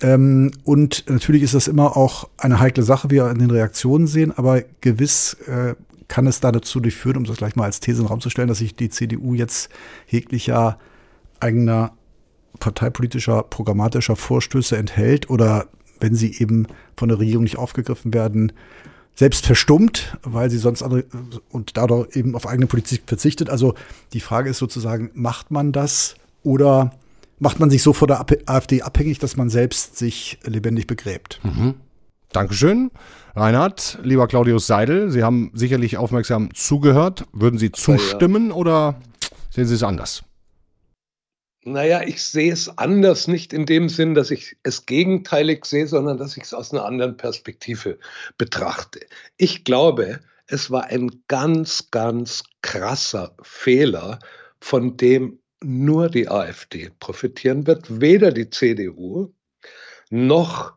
ähm, 0.02 0.50
und 0.64 1.04
natürlich 1.08 1.42
ist 1.42 1.54
das 1.54 1.68
immer 1.68 1.96
auch 1.96 2.28
eine 2.38 2.60
heikle 2.60 2.82
Sache, 2.82 3.10
wie 3.10 3.16
wir 3.16 3.30
in 3.30 3.38
den 3.38 3.50
Reaktionen 3.50 4.06
sehen, 4.06 4.32
aber 4.36 4.62
gewiss 4.80 5.34
äh, 5.46 5.74
kann 6.08 6.26
es 6.26 6.40
da 6.40 6.50
dazu 6.52 6.80
durchführen, 6.80 7.16
um 7.16 7.24
das 7.24 7.36
gleich 7.36 7.56
mal 7.56 7.64
als 7.64 7.80
These 7.80 7.98
in 7.98 8.04
den 8.04 8.08
Raum 8.08 8.20
zu 8.20 8.30
stellen, 8.30 8.48
dass 8.48 8.58
sich 8.58 8.74
die 8.74 8.88
CDU 8.88 9.34
jetzt 9.34 9.70
jeglicher 10.08 10.78
eigener 11.38 11.92
parteipolitischer, 12.58 13.44
programmatischer 13.44 14.16
Vorstöße 14.16 14.76
enthält 14.76 15.30
oder 15.30 15.68
wenn 16.00 16.14
sie 16.14 16.34
eben 16.38 16.66
von 16.96 17.08
der 17.08 17.18
Regierung 17.18 17.44
nicht 17.44 17.58
aufgegriffen 17.58 18.12
werden, 18.12 18.52
selbst 19.14 19.46
verstummt, 19.46 20.16
weil 20.22 20.50
sie 20.50 20.58
sonst 20.58 20.82
andere 20.82 21.04
und 21.50 21.76
dadurch 21.76 22.16
eben 22.16 22.34
auf 22.34 22.46
eigene 22.46 22.66
Politik 22.66 23.02
verzichtet. 23.06 23.50
Also 23.50 23.74
die 24.12 24.20
Frage 24.20 24.50
ist 24.50 24.58
sozusagen, 24.58 25.10
macht 25.14 25.50
man 25.50 25.72
das 25.72 26.14
oder 26.42 26.92
macht 27.40 27.58
man 27.58 27.70
sich 27.70 27.82
so 27.82 27.92
vor 27.92 28.06
der 28.06 28.24
AfD 28.46 28.82
abhängig, 28.82 29.18
dass 29.18 29.36
man 29.36 29.50
selbst 29.50 29.98
sich 29.98 30.38
lebendig 30.44 30.86
begräbt. 30.86 31.40
Mhm. 31.42 31.74
Dankeschön. 32.32 32.92
Reinhard, 33.34 33.98
lieber 34.02 34.28
Claudius 34.28 34.66
Seidel, 34.66 35.10
Sie 35.10 35.24
haben 35.24 35.50
sicherlich 35.54 35.96
aufmerksam 35.96 36.54
zugehört. 36.54 37.24
Würden 37.32 37.58
Sie 37.58 37.72
zustimmen 37.72 38.48
ja. 38.48 38.54
oder 38.54 39.00
sehen 39.50 39.66
Sie 39.66 39.74
es 39.74 39.82
anders? 39.82 40.22
Naja, 41.64 42.02
ich 42.02 42.22
sehe 42.22 42.52
es 42.52 42.78
anders, 42.78 43.28
nicht 43.28 43.52
in 43.52 43.66
dem 43.66 43.88
Sinn, 43.88 44.14
dass 44.14 44.30
ich 44.30 44.56
es 44.62 44.86
gegenteilig 44.86 45.64
sehe, 45.64 45.86
sondern 45.86 46.16
dass 46.16 46.36
ich 46.36 46.44
es 46.44 46.54
aus 46.54 46.72
einer 46.72 46.86
anderen 46.86 47.16
Perspektive 47.16 47.98
betrachte. 48.38 49.00
Ich 49.36 49.64
glaube, 49.64 50.20
es 50.46 50.70
war 50.70 50.84
ein 50.84 51.10
ganz, 51.28 51.90
ganz 51.90 52.44
krasser 52.62 53.34
Fehler, 53.42 54.18
von 54.60 54.96
dem 54.96 55.38
nur 55.62 56.08
die 56.08 56.28
AfD 56.28 56.90
profitieren 57.00 57.66
wird, 57.66 58.00
weder 58.00 58.32
die 58.32 58.50
CDU 58.50 59.32
noch 60.10 60.74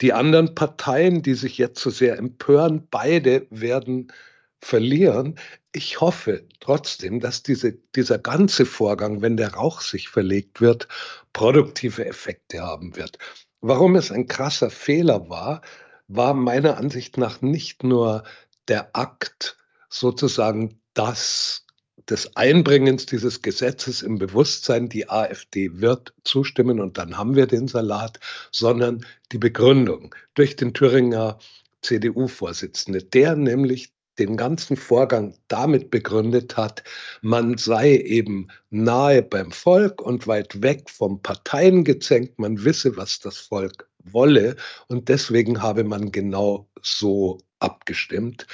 die 0.00 0.12
anderen 0.12 0.54
Parteien, 0.54 1.22
die 1.22 1.34
sich 1.34 1.58
jetzt 1.58 1.80
so 1.80 1.90
sehr 1.90 2.18
empören. 2.18 2.86
Beide 2.90 3.46
werden 3.50 4.12
verlieren. 4.60 5.38
Ich 5.72 6.00
hoffe 6.00 6.46
trotzdem, 6.60 7.20
dass 7.20 7.42
diese, 7.42 7.72
dieser 7.94 8.18
ganze 8.18 8.66
Vorgang, 8.66 9.22
wenn 9.22 9.36
der 9.36 9.54
Rauch 9.54 9.80
sich 9.80 10.08
verlegt 10.08 10.60
wird, 10.60 10.88
produktive 11.32 12.04
Effekte 12.06 12.60
haben 12.60 12.96
wird. 12.96 13.18
Warum 13.60 13.96
es 13.96 14.12
ein 14.12 14.26
krasser 14.26 14.70
Fehler 14.70 15.28
war, 15.28 15.62
war 16.06 16.34
meiner 16.34 16.76
Ansicht 16.78 17.18
nach 17.18 17.42
nicht 17.42 17.82
nur 17.82 18.24
der 18.68 18.94
Akt, 18.94 19.56
sozusagen 19.88 20.80
das 20.94 21.64
des 22.08 22.36
Einbringens 22.36 23.06
dieses 23.06 23.42
Gesetzes 23.42 24.02
im 24.02 24.18
Bewusstsein, 24.18 24.88
die 24.88 25.08
AfD 25.08 25.70
wird 25.80 26.14
zustimmen 26.24 26.80
und 26.80 26.98
dann 26.98 27.18
haben 27.18 27.36
wir 27.36 27.46
den 27.46 27.68
Salat, 27.68 28.18
sondern 28.50 29.04
die 29.32 29.38
Begründung 29.38 30.14
durch 30.34 30.56
den 30.56 30.74
Thüringer 30.74 31.38
CDU-Vorsitzende, 31.82 33.02
der 33.02 33.36
nämlich 33.36 33.92
den 34.18 34.36
ganzen 34.36 34.76
Vorgang 34.76 35.34
damit 35.46 35.90
begründet 35.90 36.56
hat, 36.56 36.82
man 37.22 37.56
sei 37.56 37.96
eben 37.96 38.48
nahe 38.70 39.22
beim 39.22 39.52
Volk 39.52 40.02
und 40.02 40.26
weit 40.26 40.60
weg 40.62 40.90
vom 40.90 41.22
Parteiengezänk, 41.22 42.38
man 42.38 42.64
wisse, 42.64 42.96
was 42.96 43.20
das 43.20 43.38
Volk 43.38 43.88
wolle 44.02 44.56
und 44.88 45.08
deswegen 45.08 45.62
habe 45.62 45.84
man 45.84 46.10
genau 46.10 46.68
so 46.82 47.38
abgestimmt. 47.60 48.46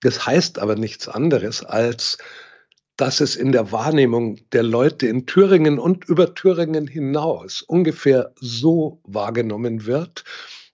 Das 0.00 0.26
heißt 0.26 0.58
aber 0.58 0.74
nichts 0.74 1.06
anderes 1.08 1.62
als, 1.62 2.18
dass 2.96 3.20
es 3.20 3.36
in 3.36 3.52
der 3.52 3.72
Wahrnehmung 3.72 4.38
der 4.52 4.62
Leute 4.62 5.06
in 5.06 5.26
Thüringen 5.26 5.78
und 5.78 6.04
über 6.04 6.34
Thüringen 6.34 6.86
hinaus 6.86 7.62
ungefähr 7.62 8.32
so 8.36 9.00
wahrgenommen 9.04 9.86
wird, 9.86 10.24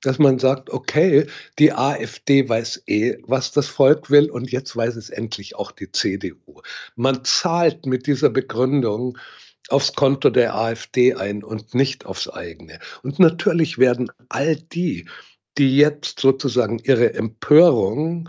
dass 0.03 0.19
man 0.19 0.39
sagt, 0.39 0.71
okay, 0.71 1.27
die 1.59 1.73
AfD 1.73 2.49
weiß 2.49 2.85
eh, 2.87 3.17
was 3.23 3.53
das 3.53 3.67
Volk 3.67 4.11
will 4.11 4.31
und 4.31 4.51
jetzt 4.51 4.77
weiß 4.77 4.97
es 4.97 5.11
endlich 5.11 5.57
auch 5.57 5.73
die 5.73 5.91
CDU. 5.91 6.63
Man 6.95 7.25
zahlt 7.25 7.87
mit 7.87 8.07
dieser 8.07 8.31
Begründung 8.31 9.19
aufs 9.69 9.95
Konto 9.95 10.31
der 10.31 10.55
AfD 10.55 11.15
ein 11.15 11.43
und 11.43 11.75
nicht 11.75 12.07
aufs 12.07 12.29
eigene. 12.29 12.79
Und 13.03 13.19
natürlich 13.19 13.79
werden 13.79 14.11
all 14.29 14.57
die, 14.57 15.09
die 15.59 15.77
jetzt 15.77 16.21
sozusagen 16.21 16.79
ihre 16.79 17.15
Empörung, 17.15 18.29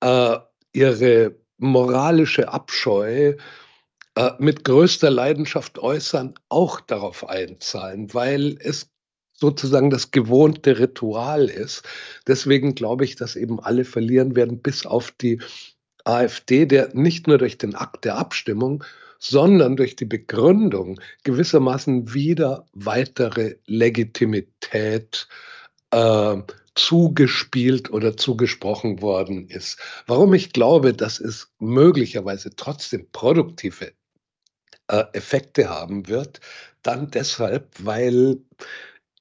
äh, 0.00 0.38
ihre 0.72 1.36
moralische 1.60 2.52
Abscheu 2.52 3.34
äh, 4.16 4.30
mit 4.38 4.64
größter 4.64 5.10
Leidenschaft 5.10 5.78
äußern, 5.78 6.34
auch 6.48 6.80
darauf 6.80 7.28
einzahlen, 7.28 8.12
weil 8.12 8.56
es 8.60 8.90
sozusagen 9.34 9.90
das 9.90 10.10
gewohnte 10.10 10.78
Ritual 10.78 11.48
ist. 11.48 11.82
Deswegen 12.26 12.74
glaube 12.74 13.04
ich, 13.04 13.16
dass 13.16 13.36
eben 13.36 13.60
alle 13.60 13.84
verlieren 13.84 14.36
werden, 14.36 14.60
bis 14.60 14.84
auf 14.84 15.12
die 15.12 15.40
AfD, 16.04 16.66
der 16.66 16.90
nicht 16.94 17.26
nur 17.26 17.38
durch 17.38 17.56
den 17.56 17.74
Akt 17.74 18.04
der 18.04 18.16
Abstimmung, 18.16 18.84
sondern 19.18 19.76
durch 19.76 19.96
die 19.96 20.06
Begründung 20.06 21.00
gewissermaßen 21.24 22.12
wieder 22.14 22.66
weitere 22.72 23.56
Legitimität 23.66 25.28
äh, 25.90 26.36
zugespielt 26.74 27.90
oder 27.90 28.16
zugesprochen 28.16 29.02
worden 29.02 29.48
ist. 29.48 29.78
Warum 30.06 30.34
ich 30.34 30.52
glaube, 30.52 30.94
dass 30.94 31.20
es 31.20 31.52
möglicherweise 31.58 32.54
trotzdem 32.54 33.06
produktive 33.12 33.92
äh, 34.88 35.04
Effekte 35.12 35.68
haben 35.68 36.08
wird, 36.08 36.40
dann 36.82 37.10
deshalb, 37.10 37.68
weil 37.78 38.38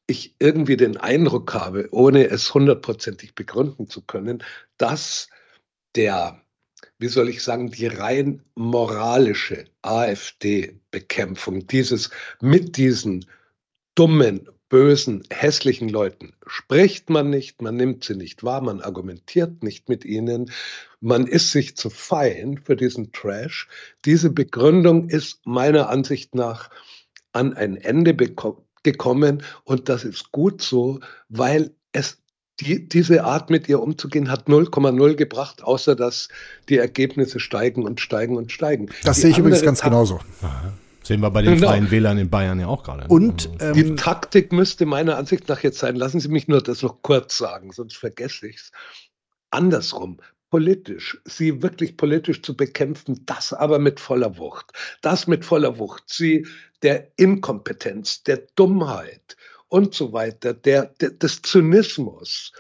ich 0.08 0.36
irgendwie 0.40 0.78
den 0.78 0.98
Eindruck 0.98 1.54
habe, 1.54 1.88
ohne 1.92 2.28
es 2.28 2.54
hundertprozentig 2.54 3.36
begründen 3.36 3.88
zu 3.88 4.02
können, 4.02 4.44
dass 4.78 5.30
der, 5.96 6.42
wie 6.98 7.08
soll 7.08 7.30
ich 7.30 7.44
sagen, 7.44 7.70
die 7.70 7.88
rein 7.88 8.44
moralische 8.56 9.66
AfD-Bekämpfung, 9.82 11.68
dieses 11.68 12.10
mit 12.42 12.78
diesen 12.78 13.26
dummen, 13.96 14.50
bösen, 14.70 15.24
hässlichen 15.30 15.90
Leuten 15.90 16.34
spricht 16.46 17.10
man 17.10 17.30
nicht, 17.30 17.62
man 17.62 17.76
nimmt 17.76 18.04
sie 18.04 18.16
nicht 18.16 18.44
wahr, 18.44 18.62
man 18.62 18.82
argumentiert 18.82 19.64
nicht 19.64 19.90
mit 19.90 20.06
ihnen, 20.06 20.52
man 21.02 21.28
ist 21.28 21.52
sich 21.52 21.76
zu 21.76 21.90
fein 21.90 22.60
für 22.64 22.76
diesen 22.76 23.12
Trash. 23.12 23.68
Diese 24.06 24.30
Begründung 24.30 25.10
ist 25.10 25.46
meiner 25.46 25.90
Ansicht 25.90 26.36
nach 26.36 26.70
an 27.34 27.54
ein 27.54 27.78
Ende 27.78 28.16
gekommen 28.84 29.44
und 29.64 29.90
das 29.90 30.04
ist 30.04 30.32
gut 30.32 30.62
so, 30.62 31.00
weil 31.28 31.72
es 31.92 32.18
die, 32.60 32.88
diese 32.88 33.24
Art 33.24 33.50
mit 33.50 33.70
ihr 33.70 33.82
umzugehen 33.82 34.30
hat 34.30 34.48
0,0 34.48 35.16
gebracht, 35.16 35.64
außer 35.64 35.96
dass 35.96 36.28
die 36.68 36.78
Ergebnisse 36.78 37.40
steigen 37.40 37.84
und 37.84 38.02
steigen 38.02 38.36
und 38.36 38.52
steigen. 38.52 38.90
Das 39.04 39.18
die 39.18 39.22
sehe 39.24 39.32
ich 39.32 39.38
übrigens 39.38 39.62
ganz 39.62 39.82
genauso. 39.82 40.20
Aha. 40.42 40.74
Sehen 41.10 41.22
wir 41.22 41.32
bei 41.32 41.42
den 41.42 41.56
genau. 41.56 41.70
Freien 41.70 41.90
Wählern 41.90 42.20
in 42.20 42.30
Bayern 42.30 42.60
ja 42.60 42.68
auch 42.68 42.84
gerade. 42.84 43.08
Und 43.08 43.50
also, 43.60 43.66
ähm, 43.66 43.74
die 43.74 43.96
Taktik 43.96 44.52
müsste 44.52 44.86
meiner 44.86 45.18
Ansicht 45.18 45.50
nach 45.50 45.64
jetzt 45.64 45.80
sein, 45.80 45.96
lassen 45.96 46.20
Sie 46.20 46.28
mich 46.28 46.48
nur 46.48 46.62
das 46.62 46.84
noch 46.84 47.02
kurz 47.02 47.36
sagen, 47.36 47.72
sonst 47.72 47.98
vergesse 47.98 48.48
ich 48.48 48.58
es. 48.58 48.72
Andersrum, 49.50 50.20
politisch, 50.52 51.20
sie 51.26 51.64
wirklich 51.64 51.98
politisch 51.98 52.44
zu 52.44 52.56
bekämpfen, 52.56 53.24
das 53.26 53.54
aber 53.54 53.80
mit 53.80 54.00
voller 54.00 54.38
Wucht. 54.38 54.72
Das 55.02 55.26
mit 55.26 55.46
voller 55.46 55.80
Wucht. 55.80 56.04
Sie 56.06 56.46
der 56.84 57.08
Inkompetenz, 57.16 58.22
der 58.22 58.44
Dummheit 58.54 59.36
und 59.68 59.96
so 59.96 60.14
weiter, 60.14 60.54
der, 60.54 60.94
der 61.02 61.10
des 61.10 61.42
Zynismus 61.42 62.52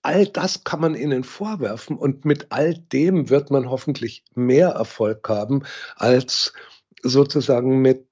all 0.00 0.26
das 0.26 0.64
kann 0.64 0.80
man 0.80 0.94
ihnen 0.94 1.24
vorwerfen 1.24 1.96
und 1.96 2.24
mit 2.24 2.46
all 2.50 2.74
dem 2.74 3.28
wird 3.28 3.50
man 3.50 3.68
hoffentlich 3.68 4.24
mehr 4.34 4.70
Erfolg 4.70 5.28
haben 5.28 5.62
als 5.96 6.54
sozusagen 7.02 7.82
mit, 7.82 8.06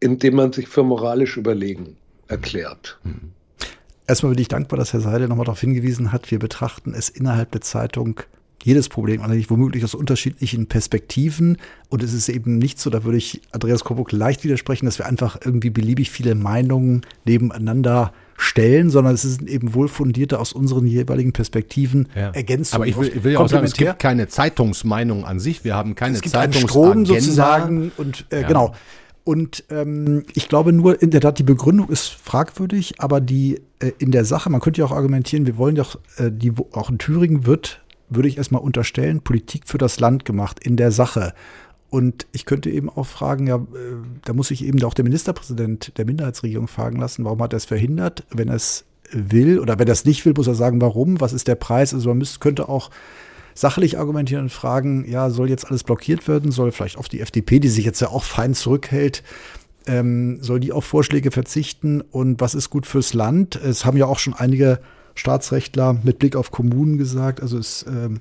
indem 0.00 0.36
man 0.36 0.52
sich 0.52 0.68
für 0.68 0.82
moralisch 0.82 1.36
überlegen 1.36 1.96
erklärt. 2.28 2.98
Hm. 3.02 3.32
Erstmal 4.06 4.32
bin 4.32 4.42
ich 4.42 4.48
dankbar, 4.48 4.78
dass 4.78 4.92
Herr 4.92 5.00
Seidel 5.00 5.28
nochmal 5.28 5.46
darauf 5.46 5.60
hingewiesen 5.60 6.12
hat, 6.12 6.30
wir 6.30 6.38
betrachten 6.38 6.94
es 6.94 7.08
innerhalb 7.08 7.50
der 7.50 7.60
Zeitung 7.60 8.20
jedes 8.62 8.88
Problem 8.88 9.22
eigentlich 9.22 9.50
womöglich 9.50 9.84
aus 9.84 9.94
unterschiedlichen 9.94 10.66
Perspektiven. 10.66 11.56
Und 11.88 12.02
es 12.02 12.12
ist 12.12 12.28
eben 12.28 12.58
nicht 12.58 12.80
so, 12.80 12.90
da 12.90 13.04
würde 13.04 13.18
ich 13.18 13.42
Andreas 13.52 13.84
Koburg 13.84 14.10
leicht 14.10 14.42
widersprechen, 14.42 14.86
dass 14.86 14.98
wir 14.98 15.06
einfach 15.06 15.38
irgendwie 15.44 15.70
beliebig 15.70 16.10
viele 16.10 16.34
Meinungen 16.34 17.02
nebeneinander 17.24 18.12
stellen, 18.36 18.90
sondern 18.90 19.14
es 19.14 19.22
sind 19.22 19.48
eben 19.48 19.74
wohl 19.74 19.88
fundierte 19.88 20.38
aus 20.38 20.52
unseren 20.52 20.86
jeweiligen 20.86 21.32
Perspektiven 21.32 22.08
ja. 22.14 22.30
Ergänzungen. 22.30 22.82
Aber 22.82 22.86
ich 22.86 22.96
will, 22.96 23.16
ich 23.16 23.24
will 23.24 23.32
ja 23.32 23.38
auch 23.40 23.48
sagen, 23.48 23.64
es 23.64 23.74
gibt 23.74 23.98
keine 23.98 24.28
Zeitungsmeinung 24.28 25.24
an 25.24 25.40
sich. 25.40 25.64
Wir 25.64 25.74
haben 25.74 25.94
keine 25.94 26.16
es 26.16 26.22
gibt 26.22 26.54
Strom 26.54 27.06
sozusagen 27.06 27.92
und 27.96 28.26
äh, 28.30 28.42
ja. 28.42 28.48
genau. 28.48 28.74
Und 29.24 29.64
ähm, 29.70 30.22
ich 30.34 30.48
glaube 30.48 30.72
nur, 30.72 31.02
in 31.02 31.10
der 31.10 31.20
Tat, 31.20 31.40
die 31.40 31.42
Begründung 31.42 31.88
ist 31.88 32.10
fragwürdig, 32.10 33.00
aber 33.00 33.20
die 33.20 33.60
äh, 33.80 33.90
in 33.98 34.12
der 34.12 34.24
Sache, 34.24 34.50
man 34.50 34.60
könnte 34.60 34.80
ja 34.80 34.86
auch 34.86 34.92
argumentieren, 34.92 35.46
wir 35.46 35.56
wollen 35.56 35.74
doch, 35.74 35.98
äh, 36.18 36.30
die, 36.30 36.52
auch 36.72 36.90
in 36.90 36.98
Thüringen 36.98 37.44
wird, 37.44 37.82
würde 38.08 38.28
ich 38.28 38.38
erstmal 38.38 38.62
unterstellen, 38.62 39.22
Politik 39.22 39.62
für 39.66 39.78
das 39.78 39.98
Land 39.98 40.24
gemacht 40.24 40.60
in 40.64 40.76
der 40.76 40.92
Sache. 40.92 41.34
Und 41.88 42.26
ich 42.32 42.46
könnte 42.46 42.70
eben 42.70 42.90
auch 42.90 43.06
fragen, 43.06 43.46
ja, 43.46 43.56
äh, 43.56 43.60
da 44.24 44.32
muss 44.32 44.48
sich 44.48 44.64
eben 44.64 44.82
auch 44.84 44.94
der 44.94 45.04
Ministerpräsident 45.04 45.96
der 45.96 46.04
Minderheitsregierung 46.04 46.68
fragen 46.68 46.98
lassen, 46.98 47.24
warum 47.24 47.40
hat 47.42 47.52
er 47.52 47.58
es 47.58 47.64
verhindert? 47.64 48.24
Wenn 48.30 48.48
er 48.48 48.56
es 48.56 48.84
will 49.12 49.60
oder 49.60 49.78
wenn 49.78 49.86
er 49.86 49.92
es 49.92 50.04
nicht 50.04 50.24
will, 50.24 50.34
muss 50.36 50.48
er 50.48 50.54
sagen, 50.54 50.80
warum? 50.80 51.20
Was 51.20 51.32
ist 51.32 51.48
der 51.48 51.54
Preis? 51.54 51.94
Also 51.94 52.08
man 52.08 52.18
müsste, 52.18 52.40
könnte 52.40 52.68
auch 52.68 52.90
sachlich 53.54 53.98
argumentieren 53.98 54.44
und 54.44 54.52
fragen, 54.52 55.08
ja, 55.08 55.30
soll 55.30 55.48
jetzt 55.48 55.66
alles 55.66 55.84
blockiert 55.84 56.26
werden? 56.28 56.50
Soll 56.50 56.72
vielleicht 56.72 56.98
auf 56.98 57.08
die 57.08 57.20
FDP, 57.20 57.60
die 57.60 57.68
sich 57.68 57.84
jetzt 57.84 58.00
ja 58.00 58.08
auch 58.08 58.24
fein 58.24 58.54
zurückhält, 58.54 59.22
ähm, 59.86 60.38
soll 60.40 60.60
die 60.60 60.72
auf 60.72 60.84
Vorschläge 60.84 61.30
verzichten? 61.30 62.00
Und 62.00 62.40
was 62.40 62.54
ist 62.54 62.70
gut 62.70 62.86
fürs 62.86 63.14
Land? 63.14 63.56
Es 63.56 63.84
haben 63.84 63.96
ja 63.96 64.06
auch 64.06 64.18
schon 64.18 64.34
einige 64.34 64.80
Staatsrechtler 65.14 65.98
mit 66.02 66.18
Blick 66.18 66.36
auf 66.36 66.50
Kommunen 66.50 66.98
gesagt, 66.98 67.40
also 67.40 67.58
es, 67.58 67.86
ähm, 67.88 68.20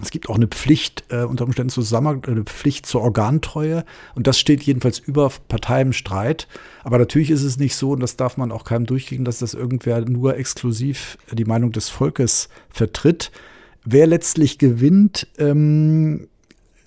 es 0.00 0.10
gibt 0.10 0.28
auch 0.28 0.36
eine 0.36 0.46
Pflicht, 0.46 1.04
äh, 1.08 1.22
unter 1.22 1.44
Umständen 1.44 1.70
zusammen, 1.70 2.22
eine 2.24 2.44
Pflicht 2.44 2.86
zur 2.86 3.02
Organtreue. 3.02 3.84
Und 4.14 4.26
das 4.26 4.38
steht 4.38 4.62
jedenfalls 4.62 4.98
über 4.98 5.30
Parteienstreit. 5.48 6.46
Aber 6.84 6.98
natürlich 6.98 7.30
ist 7.30 7.42
es 7.42 7.58
nicht 7.58 7.74
so, 7.74 7.92
und 7.92 8.00
das 8.00 8.16
darf 8.16 8.36
man 8.36 8.52
auch 8.52 8.64
keinem 8.64 8.86
durchgehen, 8.86 9.24
dass 9.24 9.38
das 9.38 9.54
irgendwer 9.54 10.00
nur 10.02 10.36
exklusiv 10.36 11.18
die 11.32 11.44
Meinung 11.44 11.72
des 11.72 11.88
Volkes 11.88 12.48
vertritt. 12.70 13.32
Wer 13.84 14.06
letztlich 14.06 14.58
gewinnt, 14.58 15.26
ähm, 15.38 16.28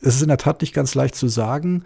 das 0.02 0.15
ist 0.15 0.21
in 0.21 0.30
der 0.30 0.38
Tat 0.38 0.62
nicht 0.62 0.74
ganz 0.74 0.95
leicht 0.95 1.15
zu 1.15 1.28
sagen. 1.28 1.84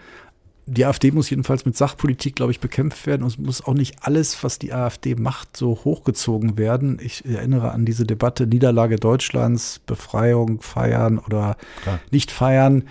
Die 0.68 0.86
AfD 0.86 1.12
muss 1.12 1.30
jedenfalls 1.30 1.66
mit 1.66 1.78
Sachpolitik, 1.78 2.36
glaube 2.36 2.52
ich, 2.52 2.60
bekämpft 2.60 3.06
werden. 3.06 3.22
Und 3.22 3.30
es 3.30 3.38
muss 3.38 3.64
auch 3.64 3.76
nicht 3.76 3.98
alles, 4.02 4.44
was 4.44 4.58
die 4.58 4.74
AfD 4.74 5.16
macht, 5.16 5.56
so 5.56 5.80
hochgezogen 5.84 6.58
werden. 6.58 7.00
Ich 7.02 7.24
erinnere 7.24 7.72
an 7.72 7.86
diese 7.86 8.06
Debatte 8.06 8.48
Niederlage 8.48 8.96
Deutschlands, 8.96 9.80
Befreiung 9.86 10.62
feiern 10.62 11.20
oder 11.20 11.58
Klar. 11.84 12.00
nicht 12.10 12.32
feiern. 12.32 12.86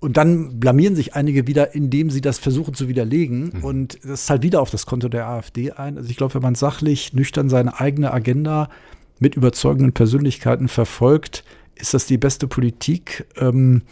Und 0.00 0.16
dann 0.16 0.60
blamieren 0.60 0.94
sich 0.94 1.14
einige 1.14 1.46
wieder, 1.46 1.74
indem 1.74 2.08
sie 2.10 2.20
das 2.20 2.38
versuchen 2.38 2.72
zu 2.74 2.88
widerlegen. 2.88 3.50
Mhm. 3.54 3.64
Und 3.64 3.98
das 4.04 4.30
halt 4.30 4.42
wieder 4.42 4.62
auf 4.62 4.70
das 4.70 4.86
Konto 4.86 5.08
der 5.08 5.26
AfD 5.26 5.72
ein. 5.72 5.98
Also 5.98 6.08
ich 6.08 6.16
glaube, 6.16 6.34
wenn 6.34 6.42
man 6.42 6.54
sachlich, 6.54 7.12
nüchtern 7.12 7.50
seine 7.50 7.78
eigene 7.78 8.12
Agenda 8.12 8.70
mit 9.18 9.34
überzeugenden 9.34 9.92
Persönlichkeiten 9.92 10.68
verfolgt, 10.68 11.44
ist 11.74 11.94
das 11.94 12.06
die 12.06 12.18
beste 12.18 12.46
Politik. 12.46 13.26
Ähm, 13.36 13.82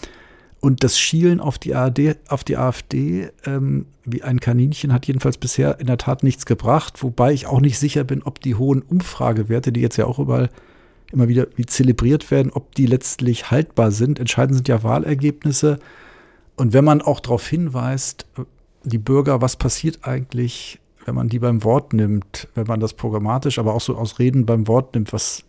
und 0.66 0.82
das 0.82 0.98
Schielen 0.98 1.40
auf 1.40 1.58
die, 1.58 1.76
ARD, 1.76 2.16
auf 2.28 2.42
die 2.42 2.56
AfD 2.56 3.30
ähm, 3.44 3.86
wie 4.04 4.24
ein 4.24 4.40
Kaninchen 4.40 4.92
hat 4.92 5.06
jedenfalls 5.06 5.38
bisher 5.38 5.78
in 5.78 5.86
der 5.86 5.96
Tat 5.96 6.24
nichts 6.24 6.44
gebracht, 6.44 7.04
wobei 7.04 7.32
ich 7.32 7.46
auch 7.46 7.60
nicht 7.60 7.78
sicher 7.78 8.02
bin, 8.02 8.24
ob 8.24 8.40
die 8.40 8.56
hohen 8.56 8.82
Umfragewerte, 8.82 9.70
die 9.70 9.80
jetzt 9.80 9.96
ja 9.96 10.06
auch 10.06 10.18
überall 10.18 10.50
immer 11.12 11.28
wieder 11.28 11.46
wie 11.54 11.66
zelebriert 11.66 12.32
werden, 12.32 12.50
ob 12.52 12.74
die 12.74 12.86
letztlich 12.86 13.52
haltbar 13.52 13.92
sind. 13.92 14.18
Entscheidend 14.18 14.56
sind 14.56 14.66
ja 14.66 14.82
Wahlergebnisse. 14.82 15.78
Und 16.56 16.72
wenn 16.72 16.84
man 16.84 17.00
auch 17.00 17.20
darauf 17.20 17.46
hinweist, 17.46 18.26
die 18.82 18.98
Bürger, 18.98 19.40
was 19.40 19.54
passiert 19.54 20.00
eigentlich, 20.02 20.80
wenn 21.04 21.14
man 21.14 21.28
die 21.28 21.38
beim 21.38 21.62
Wort 21.62 21.92
nimmt, 21.92 22.48
wenn 22.56 22.66
man 22.66 22.80
das 22.80 22.94
programmatisch, 22.94 23.60
aber 23.60 23.72
auch 23.72 23.80
so 23.80 23.96
aus 23.96 24.18
Reden 24.18 24.46
beim 24.46 24.66
Wort 24.66 24.96
nimmt, 24.96 25.12
was 25.12 25.44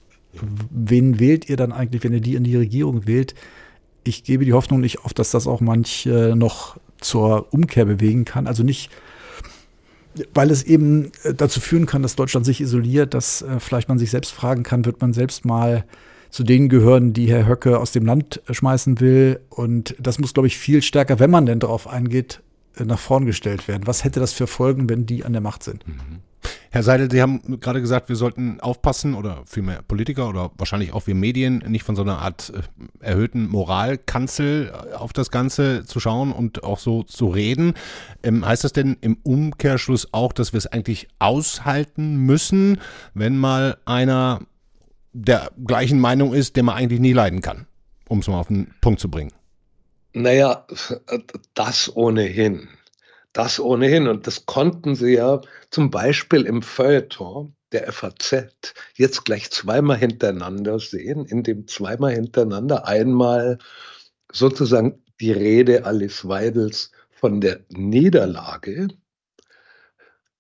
wen 0.70 1.20
wählt 1.20 1.50
ihr 1.50 1.58
dann 1.58 1.72
eigentlich, 1.72 2.04
wenn 2.04 2.14
ihr 2.14 2.22
die 2.22 2.36
in 2.36 2.44
die 2.44 2.56
Regierung 2.56 3.08
wählt? 3.08 3.34
Ich 4.08 4.24
gebe 4.24 4.46
die 4.46 4.54
Hoffnung 4.54 4.80
nicht 4.80 5.00
auf, 5.00 5.14
dass 5.14 5.32
das 5.32 5.48
auch 5.48 5.62
manch 5.62 6.06
äh, 6.06 6.36
noch 6.36 6.78
zur 7.00 7.54
Umkehr 7.54 7.86
bewegen 7.86 8.26
kann. 8.26 8.48
Also 8.48 8.64
nicht, 8.64 8.90
weil 10.34 10.52
es 10.52 10.64
eben 10.64 11.12
äh, 11.24 11.34
dazu 11.34 11.60
führen 11.60 11.86
kann, 11.86 12.02
dass 12.02 12.16
Deutschland 12.16 12.46
sich 12.46 12.62
isoliert, 12.62 13.14
dass 13.14 13.42
äh, 13.42 13.60
vielleicht 13.60 13.90
man 13.90 14.00
sich 14.00 14.12
selbst 14.12 14.32
fragen 14.32 14.64
kann, 14.64 14.86
wird 14.86 15.02
man 15.02 15.14
selbst 15.14 15.46
mal 15.46 15.86
zu 16.30 16.44
denen 16.44 16.70
gehören, 16.70 17.14
die 17.14 17.30
Herr 17.30 17.48
Höcke 17.48 17.80
aus 17.80 17.92
dem 17.92 18.06
Land 18.06 18.42
äh, 18.48 18.54
schmeißen 18.54 19.00
will. 19.00 19.40
Und 19.50 19.96
das 20.00 20.20
muss, 20.20 20.34
glaube 20.34 20.48
ich, 20.48 20.58
viel 20.58 20.82
stärker, 20.82 21.20
wenn 21.20 21.32
man 21.32 21.46
denn 21.46 21.60
darauf 21.60 21.88
eingeht, 21.88 22.42
nach 22.86 23.00
vorn 23.00 23.26
gestellt 23.26 23.68
werden. 23.68 23.84
Was 23.86 24.04
hätte 24.04 24.20
das 24.20 24.34
für 24.34 24.48
Folgen, 24.48 24.90
wenn 24.90 25.06
die 25.06 25.26
an 25.26 25.34
der 25.34 25.42
Macht 25.42 25.64
sind? 25.64 25.88
Mhm. 25.88 26.22
Herr 26.70 26.84
Seidel, 26.84 27.10
Sie 27.10 27.22
haben 27.22 27.60
gerade 27.60 27.82
gesagt, 27.82 28.10
wir 28.10 28.16
sollten 28.16 28.60
aufpassen 28.60 29.14
oder 29.14 29.44
vielmehr 29.46 29.82
Politiker 29.82 30.30
oder 30.30 30.52
wahrscheinlich 30.58 30.94
auch 30.94 31.08
wir 31.08 31.16
Medien 31.16 31.60
nicht 31.68 31.84
von 31.84 31.96
so 31.96 32.02
einer 32.02 32.20
Art 32.20 32.54
äh, 32.54 33.06
erhöhten 33.06 33.48
Moralkanzel 33.48 34.72
äh, 34.72 34.94
auf 34.94 35.14
das 35.14 35.32
Ganze 35.32 35.86
zu 35.86 36.00
schauen 36.00 36.32
und 36.32 36.64
auch 36.64 36.80
so 36.80 37.04
zu 37.04 37.28
reden. 37.28 37.74
Ähm, 38.24 38.46
heißt 38.46 38.64
das 38.64 38.74
denn 38.74 38.98
im 39.02 39.18
Umkehrschluss 39.24 40.14
auch, 40.14 40.34
dass 40.34 40.54
wir 40.54 40.58
es 40.58 40.68
eigentlich 40.68 41.08
aushalten 41.20 42.18
müssen, 42.18 42.80
wenn 43.14 43.38
mal 43.38 43.78
einer 43.86 44.42
der 45.14 45.52
gleichen 45.66 46.00
Meinung 46.00 46.34
ist, 46.34 46.56
den 46.56 46.66
man 46.66 46.76
eigentlich 46.76 47.00
nie 47.00 47.14
leiden 47.14 47.42
kann, 47.42 47.66
um 48.08 48.20
es 48.20 48.28
mal 48.28 48.40
auf 48.40 48.48
den 48.48 48.74
Punkt 48.82 49.00
zu 49.00 49.10
bringen? 49.10 49.32
Naja, 50.18 50.66
das 51.54 51.96
ohnehin. 51.96 52.70
Das 53.34 53.60
ohnehin. 53.60 54.08
Und 54.08 54.26
das 54.26 54.48
konnten 54.48 54.96
sie 54.96 55.14
ja 55.14 55.42
zum 55.70 55.92
Beispiel 55.92 56.44
im 56.48 56.64
Feuilleton 56.64 57.56
der 57.72 57.92
FAZ 57.92 58.48
jetzt 58.96 59.26
gleich 59.26 59.52
zweimal 59.52 59.98
hintereinander 59.98 60.80
sehen, 60.80 61.26
in 61.26 61.44
dem 61.44 61.68
zweimal 61.68 62.14
hintereinander 62.14 62.88
einmal 62.88 63.60
sozusagen 64.32 65.04
die 65.20 65.32
Rede 65.32 65.86
Alice 65.86 66.28
Weidels 66.28 66.92
von 67.12 67.40
der 67.40 67.60
Niederlage, 67.70 68.88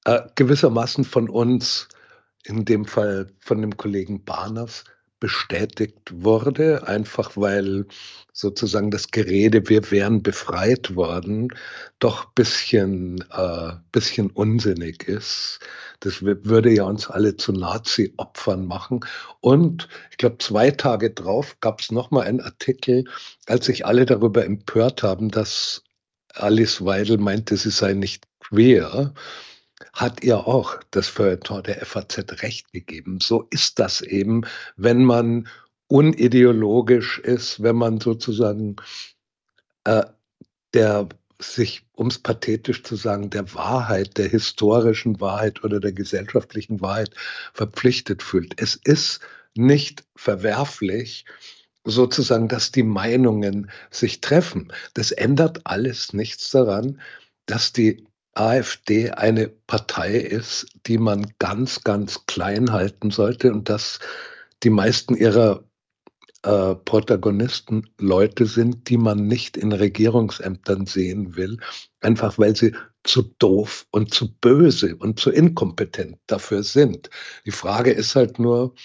äh, 0.05 0.21
gewissermaßen 0.33 1.03
von 1.03 1.29
uns, 1.29 1.87
in 2.45 2.65
dem 2.65 2.85
Fall 2.85 3.27
von 3.41 3.61
dem 3.61 3.77
Kollegen 3.77 4.23
Barners, 4.23 4.85
bestätigt 5.19 6.11
wurde, 6.11 6.87
einfach 6.87 7.31
weil 7.35 7.85
sozusagen 8.33 8.91
das 8.91 9.09
Gerede, 9.09 9.67
wir 9.67 9.89
wären 9.89 10.21
befreit 10.21 10.95
worden, 10.95 11.49
doch 11.99 12.25
bisschen, 12.33 13.25
äh, 13.31 13.73
bisschen 13.91 14.29
unsinnig 14.29 15.07
ist. 15.07 15.59
Das 16.01 16.21
würde 16.21 16.71
ja 16.71 16.83
uns 16.83 17.09
alle 17.09 17.35
zu 17.35 17.51
Nazi-Opfern 17.51 18.65
machen. 18.65 18.99
Und 19.39 19.87
ich 20.11 20.17
glaube, 20.17 20.37
zwei 20.37 20.69
Tage 20.69 21.09
drauf 21.09 21.57
gab 21.61 21.81
es 21.81 21.91
nochmal 21.91 22.27
einen 22.27 22.41
Artikel, 22.41 23.05
als 23.47 23.65
sich 23.65 23.85
alle 23.85 24.05
darüber 24.05 24.45
empört 24.45 25.01
haben, 25.01 25.29
dass 25.29 25.83
Alice 26.35 26.85
Weidel 26.85 27.17
meinte, 27.17 27.57
sie 27.57 27.71
sei 27.71 27.93
nicht 27.93 28.25
queer 28.39 29.13
hat 29.93 30.23
ihr 30.23 30.47
auch 30.47 30.79
das 30.91 31.07
Feuilleton 31.07 31.63
der 31.63 31.85
FAZ 31.85 32.41
recht 32.41 32.71
gegeben. 32.71 33.19
So 33.21 33.47
ist 33.49 33.79
das 33.79 34.01
eben, 34.01 34.41
wenn 34.75 35.03
man 35.03 35.47
unideologisch 35.87 37.19
ist, 37.19 37.61
wenn 37.63 37.75
man 37.75 37.99
sozusagen 37.99 38.75
äh, 39.83 40.03
der 40.73 41.07
sich, 41.39 41.85
um 41.93 42.07
es 42.07 42.19
pathetisch 42.19 42.83
zu 42.83 42.95
sagen, 42.95 43.29
der 43.29 43.53
Wahrheit, 43.53 44.17
der 44.17 44.27
historischen 44.27 45.21
Wahrheit 45.21 45.63
oder 45.63 45.79
der 45.79 45.93
gesellschaftlichen 45.93 46.81
Wahrheit 46.81 47.11
verpflichtet 47.53 48.23
fühlt. 48.23 48.59
Es 48.59 48.75
ist 48.75 49.19
nicht 49.55 50.03
verwerflich, 50.15 51.25
sozusagen, 51.83 52.47
dass 52.47 52.71
die 52.71 52.83
Meinungen 52.83 53.71
sich 53.91 54.19
treffen. 54.19 54.73
Das 54.93 55.11
ändert 55.11 55.61
alles 55.65 56.11
nichts 56.11 56.51
daran, 56.51 56.99
dass 57.45 57.71
die 57.71 58.05
AfD 58.39 59.11
eine 59.11 59.47
Partei 59.47 60.17
ist, 60.17 60.67
die 60.85 60.97
man 60.97 61.33
ganz, 61.39 61.83
ganz 61.83 62.25
klein 62.25 62.71
halten 62.71 63.11
sollte 63.11 63.51
und 63.51 63.69
dass 63.69 63.99
die 64.63 64.69
meisten 64.69 65.15
ihrer 65.15 65.63
äh, 66.43 66.75
Protagonisten 66.75 67.89
Leute 67.97 68.45
sind, 68.45 68.89
die 68.89 68.97
man 68.97 69.27
nicht 69.27 69.57
in 69.57 69.71
Regierungsämtern 69.71 70.85
sehen 70.85 71.35
will, 71.35 71.57
einfach 72.01 72.37
weil 72.37 72.55
sie 72.55 72.73
zu 73.03 73.23
doof 73.39 73.87
und 73.91 74.13
zu 74.13 74.33
böse 74.39 74.95
und 74.95 75.19
zu 75.19 75.31
inkompetent 75.31 76.17
dafür 76.27 76.63
sind. 76.63 77.09
Die 77.45 77.51
Frage 77.51 77.91
ist 77.91 78.15
halt 78.15 78.39
nur, 78.39 78.75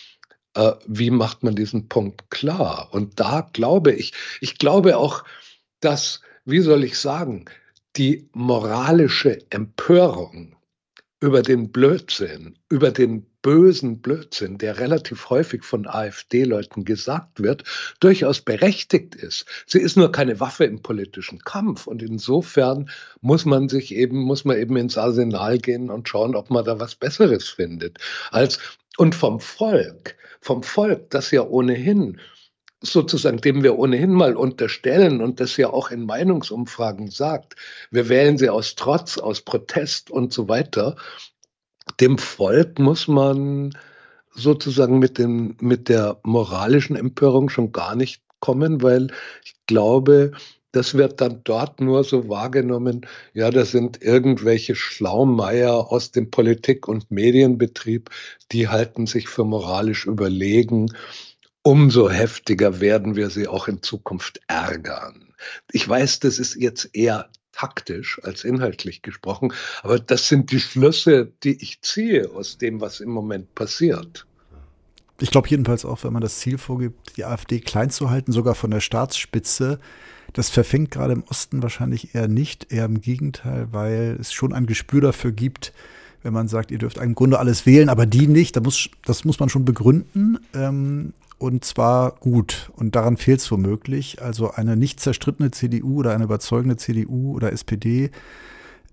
äh, 0.55 0.73
wie 0.87 1.11
macht 1.11 1.43
man 1.43 1.55
diesen 1.55 1.89
Punkt 1.89 2.31
klar? 2.31 2.89
Und 2.93 3.21
da 3.21 3.49
glaube 3.53 3.93
ich, 3.93 4.13
ich 4.41 4.59
glaube 4.59 4.97
auch, 4.97 5.25
dass, 5.81 6.21
wie 6.45 6.61
soll 6.61 6.85
ich 6.85 6.99
sagen, 6.99 7.47
die 7.97 8.29
moralische 8.33 9.39
Empörung 9.51 10.57
über 11.21 11.43
den 11.43 11.71
Blödsinn, 11.71 12.59
über 12.69 12.91
den 12.91 13.27
bösen 13.43 14.01
Blödsinn, 14.01 14.59
der 14.59 14.79
relativ 14.79 15.31
häufig 15.31 15.63
von 15.63 15.87
AfD-Leuten 15.87 16.85
gesagt 16.85 17.41
wird, 17.41 17.63
durchaus 18.01 18.41
berechtigt 18.41 19.15
ist. 19.15 19.47
Sie 19.67 19.79
ist 19.79 19.97
nur 19.97 20.11
keine 20.11 20.41
Waffe 20.41 20.65
im 20.65 20.83
politischen 20.83 21.39
Kampf. 21.41 21.87
Und 21.87 22.03
insofern 22.03 22.91
muss 23.21 23.45
man 23.45 23.69
sich 23.69 23.95
eben, 23.95 24.19
muss 24.19 24.45
man 24.45 24.57
eben 24.59 24.77
ins 24.77 24.99
Arsenal 24.99 25.59
gehen 25.59 25.91
und 25.91 26.09
schauen, 26.09 26.35
ob 26.35 26.51
man 26.51 26.65
da 26.65 26.81
was 26.81 26.97
Besseres 26.97 27.49
findet. 27.49 27.99
Als, 28.31 28.59
und 28.97 29.15
vom 29.15 29.39
Volk, 29.39 30.17
vom 30.41 30.65
Volk, 30.65 31.11
das 31.11 31.31
ja 31.31 31.43
ohnehin 31.43 32.21
sozusagen, 32.83 33.39
dem 33.39 33.63
wir 33.63 33.79
ohnehin 33.79 34.13
mal 34.13 34.37
unterstellen 34.37 35.21
und 35.21 35.41
das 35.41 35.57
ja 35.57 35.71
auch 35.71 35.91
in 35.91 36.05
Meinungsumfragen 36.05 37.11
sagt, 37.11 37.57
wir 37.91 38.09
wählen 38.09 38.37
sie 38.37 38.51
aus 38.51 38.75
Trotz, 38.75 39.19
aus 39.19 39.41
Protest 39.41 40.11
und 40.11 40.33
so 40.33 40.49
weiter, 40.49 40.97
dem 42.01 42.19
Volk 42.19 42.79
muss 42.79 43.09
man 43.09 43.77
sozusagen 44.35 44.99
mit, 44.99 45.19
den, 45.19 45.57
mit 45.61 45.89
der 45.89 46.19
moralischen 46.23 46.97
Empörung 46.97 47.49
schon 47.49 47.73
gar 47.73 47.95
nicht 47.95 48.23
kommen, 48.41 48.83
weil 48.83 49.09
ich 49.45 49.55
glaube, 49.67 50.33
das 50.73 50.95
wird 50.95 51.21
dann 51.21 51.43
dort 51.45 51.81
nur 51.81 52.03
so 52.03 52.29
wahrgenommen, 52.29 53.07
ja, 53.35 53.51
das 53.51 53.71
sind 53.73 54.03
irgendwelche 54.03 54.75
Schlaumeier 54.75 55.93
aus 55.93 56.13
dem 56.13 56.31
Politik- 56.31 56.89
und 56.89 57.11
Medienbetrieb, 57.11 58.11
die 58.53 58.69
halten 58.69 59.07
sich 59.07 59.29
für 59.29 59.45
moralisch 59.45 60.07
überlegen. 60.07 60.91
Umso 61.63 62.11
heftiger 62.11 62.81
werden 62.81 63.15
wir 63.15 63.31
sie 63.31 63.47
auch 63.47 63.69
in 63.69 63.83
Zukunft 63.83 64.41
ärgern. 64.49 65.33
Ich 65.71 65.89
weiß, 65.89 66.21
das 66.21 66.39
ist 66.39 66.57
jetzt 66.57 66.91
eher 66.93 67.29
taktisch 67.53 68.21
als 68.25 68.45
inhaltlich 68.45 69.03
gesprochen. 69.03 69.53
Aber 69.83 69.99
das 69.99 70.29
sind 70.29 70.51
die 70.51 70.61
Schlüsse, 70.61 71.31
die 71.45 71.63
ich 71.63 71.81
ziehe 71.83 72.31
aus 72.31 72.59
dem, 72.59 72.81
was 72.81 73.01
im 73.01 73.11
Moment 73.11 73.55
passiert. 73.55 74.27
Ich 75.21 75.31
glaube 75.31 75.49
jedenfalls 75.49 75.85
auch, 75.85 76.03
wenn 76.03 76.13
man 76.13 76.23
das 76.23 76.41
Ziel 76.41 76.59
vorgibt, 76.59 77.17
die 77.17 77.25
AfD 77.25 77.61
klein 77.61 77.91
zu 77.91 78.11
halten, 78.11 78.33
sogar 78.33 78.57
von 78.57 78.73
der 78.73 78.81
Staatsspitze, 78.81 79.79
das 80.33 80.51
verfängt 80.51 80.91
gerade 80.91 81.13
im 81.13 81.23
Osten 81.25 81.63
wahrscheinlich 81.63 82.15
eher 82.15 82.27
nicht, 82.27 82.73
eher 82.73 82.87
im 82.87 83.01
Gegenteil, 83.01 83.69
weil 83.71 84.17
es 84.21 84.33
schon 84.33 84.53
ein 84.53 84.67
Gespür 84.67 85.01
dafür 85.01 85.31
gibt, 85.31 85.73
wenn 86.23 86.33
man 86.33 86.49
sagt, 86.49 86.71
ihr 86.71 86.79
dürft 86.79 86.99
im 86.99 87.15
Grunde 87.15 87.39
alles 87.39 87.67
wählen, 87.67 87.89
aber 87.89 88.07
die 88.07 88.27
nicht, 88.27 88.57
das 88.57 88.63
muss, 88.63 88.89
das 89.05 89.25
muss 89.25 89.39
man 89.39 89.49
schon 89.49 89.65
begründen. 89.65 90.39
Ähm, 90.55 91.13
und 91.43 91.65
zwar 91.65 92.13
gut. 92.21 92.71
Und 92.77 92.95
daran 92.95 93.17
fehlt 93.17 93.41
es 93.41 93.51
womöglich. 93.51 94.23
Also 94.23 94.53
eine 94.53 94.77
nicht 94.77 95.01
zerstrittene 95.01 95.51
CDU 95.51 95.99
oder 95.99 96.15
eine 96.15 96.25
überzeugende 96.25 96.77
CDU 96.77 97.35
oder 97.35 97.53
SPD 97.53 98.11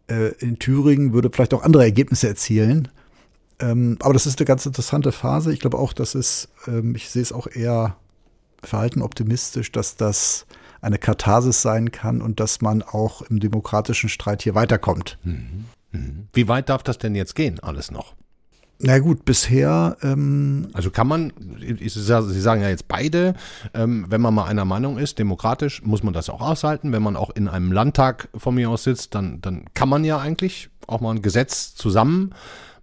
äh, 0.10 0.34
in 0.40 0.58
Thüringen 0.58 1.14
würde 1.14 1.30
vielleicht 1.32 1.54
auch 1.54 1.62
andere 1.62 1.84
Ergebnisse 1.84 2.28
erzielen. 2.28 2.88
Ähm, 3.60 3.98
aber 4.02 4.14
das 4.14 4.26
ist 4.26 4.40
eine 4.40 4.48
ganz 4.48 4.66
interessante 4.66 5.12
Phase. 5.12 5.54
Ich 5.54 5.60
glaube 5.60 5.78
auch, 5.78 5.94
dass 5.94 6.16
es, 6.16 6.50
ähm, 6.68 6.96
ich 6.96 7.10
sehe 7.10 7.22
es 7.22 7.32
auch 7.32 7.46
eher 7.48 7.98
verhalten 8.64 9.04
optimistisch, 9.04 9.72
dass 9.72 9.96
das 9.96 10.48
eine 10.82 10.98
Katharsis 10.98 11.62
sein 11.62 11.92
kann 11.92 12.22
und 12.22 12.40
dass 12.40 12.62
man 12.62 12.82
auch 12.82 13.22
im 13.22 13.40
demokratischen 13.40 14.10
Streit 14.10 14.42
hier 14.42 14.56
weiterkommt. 14.56 15.20
Mhm. 15.24 15.66
Mhm. 15.92 16.28
Wie 16.34 16.48
weit 16.48 16.70
darf 16.70 16.82
das 16.82 16.98
denn 16.98 17.14
jetzt 17.14 17.36
gehen, 17.36 17.60
alles 17.60 17.92
noch? 17.92 18.16
Na 18.82 18.98
gut, 19.00 19.26
bisher. 19.26 19.98
Ähm 20.02 20.70
also 20.72 20.90
kann 20.90 21.08
man, 21.08 21.34
Sie 21.60 21.90
sagen 22.42 22.62
ja 22.62 22.70
jetzt 22.70 22.88
beide, 22.88 23.36
ähm, 23.74 24.06
wenn 24.08 24.22
man 24.22 24.34
mal 24.34 24.46
einer 24.46 24.64
Meinung 24.64 24.98
ist, 24.98 25.20
demokratisch, 25.20 25.84
muss 25.84 26.02
man 26.02 26.14
das 26.14 26.30
auch 26.30 26.40
aushalten. 26.40 26.94
Wenn 26.94 27.04
man 27.04 27.18
auch 27.18 27.30
in 27.32 27.50
einem 27.50 27.74
Landtag 27.74 28.30
von 28.38 28.56
mir 28.56 28.70
aus 28.70 28.86
sitzt, 28.86 29.16
dann, 29.16 29.42
dann 29.42 29.66
kann 29.74 29.90
man 29.90 30.06
ja 30.06 30.18
eigentlich 30.18 30.70
auch 30.88 31.02
mal 31.02 31.12
ein 31.12 31.22
Gesetz 31.22 31.76
zusammen 31.76 32.34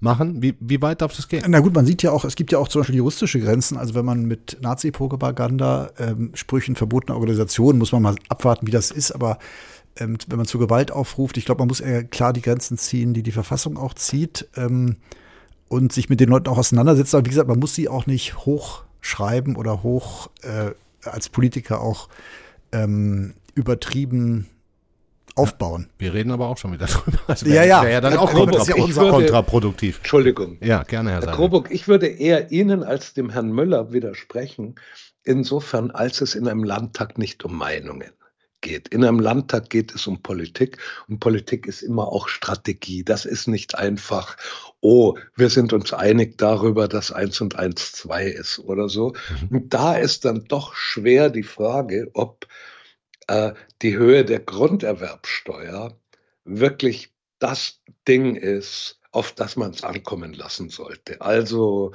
machen. 0.01 0.43
Wie, 0.43 0.55
wie 0.61 0.83
weit 0.83 1.01
darf 1.01 1.17
das 1.17 1.29
gehen? 1.29 1.43
Na 1.49 1.61
gut, 1.61 1.75
man 1.75 1.87
sieht 1.87 2.03
ja 2.03 2.11
auch, 2.11 2.27
es 2.27 2.37
gibt 2.37 2.53
ja 2.53 2.59
auch 2.59 2.69
zum 2.69 2.83
Beispiel 2.83 2.97
juristische 2.97 3.41
Grenzen. 3.41 3.79
Also 3.79 3.95
wenn 3.95 4.05
man 4.05 4.27
mit 4.27 4.59
Nazi-Propaganda, 4.61 5.93
ähm, 5.99 6.33
Sprüchen 6.35 6.77
verbotener 6.77 7.15
Organisationen, 7.15 7.79
muss 7.79 7.93
man 7.93 8.03
mal 8.03 8.17
abwarten, 8.29 8.67
wie 8.67 8.71
das 8.71 8.91
ist. 8.91 9.13
Aber 9.13 9.39
ähm, 9.99 10.19
wenn 10.27 10.37
man 10.37 10.47
zur 10.47 10.61
Gewalt 10.61 10.91
aufruft, 10.91 11.39
ich 11.39 11.47
glaube, 11.47 11.61
man 11.61 11.69
muss 11.69 11.81
eher 11.81 12.05
klar 12.05 12.35
die 12.35 12.43
Grenzen 12.43 12.77
ziehen, 12.77 13.15
die 13.15 13.23
die 13.23 13.33
Verfassung 13.33 13.79
auch 13.79 13.95
zieht. 13.95 14.47
Und 15.68 15.92
sich 15.92 16.09
mit 16.09 16.20
den 16.20 16.29
Leuten 16.29 16.48
auch 16.48 16.59
auseinandersetzt. 16.59 17.14
Aber 17.14 17.24
wie 17.24 17.31
gesagt, 17.31 17.48
man 17.48 17.59
muss 17.59 17.74
sie 17.74 17.88
auch 17.88 18.07
nicht 18.07 18.37
hochschreiben 18.46 19.57
oder 19.57 19.83
hoch 19.83 20.31
äh, 20.42 20.70
als 21.02 21.29
Politiker 21.29 21.81
auch 21.81 22.09
ähm, 22.72 23.35
übertrieben 23.55 24.46
aufbauen. 25.35 25.88
Wir 25.98 26.14
reden 26.14 26.31
aber 26.31 26.48
auch 26.48 26.57
schon 26.57 26.72
wieder 26.72 26.87
drüber. 26.87 27.18
Das 27.26 27.44
wär, 27.44 27.64
ja, 27.66 27.83
ja. 27.83 27.88
Ja 27.88 28.00
dann 28.00 28.12
Herr 28.12 28.22
auch 28.22 28.31
Krobuck, 28.31 28.59
kontra 28.59 28.96
würde, 28.96 29.11
kontraproduktiv. 29.11 29.98
Entschuldigung. 29.98 30.59
Ja, 30.61 30.83
gerne, 30.83 31.11
Herr, 31.11 31.20
Herr 31.20 31.33
Krobuck, 31.33 31.70
ich 31.70 31.88
würde 31.88 32.07
eher 32.07 32.50
Ihnen 32.50 32.83
als 32.83 33.14
dem 33.14 33.31
Herrn 33.31 33.52
Müller 33.52 33.92
widersprechen, 33.92 34.76
insofern 35.24 35.90
als 35.90 36.20
es 36.20 36.35
in 36.35 36.48
einem 36.48 36.64
Landtag 36.64 37.18
nicht 37.18 37.44
um 37.44 37.57
Meinungen 37.57 38.11
geht. 38.61 38.88
In 38.88 39.05
einem 39.05 39.21
Landtag 39.21 39.71
geht 39.71 39.95
es 39.95 40.07
um 40.07 40.23
Politik 40.23 40.79
und 41.09 41.21
Politik 41.21 41.66
ist 41.66 41.83
immer 41.83 42.09
auch 42.09 42.29
Strategie. 42.29 43.05
Das 43.05 43.25
ist 43.25 43.49
nicht 43.49 43.77
einfach, 43.77 44.37
oh, 44.81 45.16
wir 45.37 45.51
sind 45.51 45.73
uns 45.73 45.92
einig 45.92 46.38
darüber, 46.38 46.88
dass 46.88 47.12
eins 47.12 47.40
und 47.40 47.57
eins 47.57 47.92
zwei 47.92 48.27
ist 48.27 48.59
oder 48.59 48.88
so. 48.88 49.14
Mhm. 49.42 49.57
Und 49.57 49.75
da 49.75 49.95
ist 49.95 50.25
dann 50.25 50.45
doch 50.45 50.75
schwer 50.75 51.31
die 51.31 51.42
Frage, 51.42 52.11
ob 52.14 52.47
äh, 53.29 53.53
die 53.83 53.97
Höhe 53.97 54.25
der 54.25 54.40
Grunderwerbsteuer 54.40 55.99
wirklich 56.45 57.12
das 57.38 57.81
Ding 58.07 58.37
ist, 58.37 59.01
auf 59.11 59.33
das 59.33 59.57
man 59.57 59.71
es 59.71 59.83
ankommen 59.83 60.33
lassen 60.33 60.69
sollte. 60.69 61.21
Also 61.21 61.92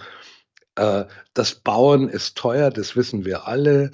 äh, 0.75 1.05
das 1.33 1.55
Bauen 1.55 2.09
ist 2.09 2.37
teuer, 2.37 2.69
das 2.69 2.95
wissen 2.95 3.25
wir 3.25 3.47
alle 3.47 3.91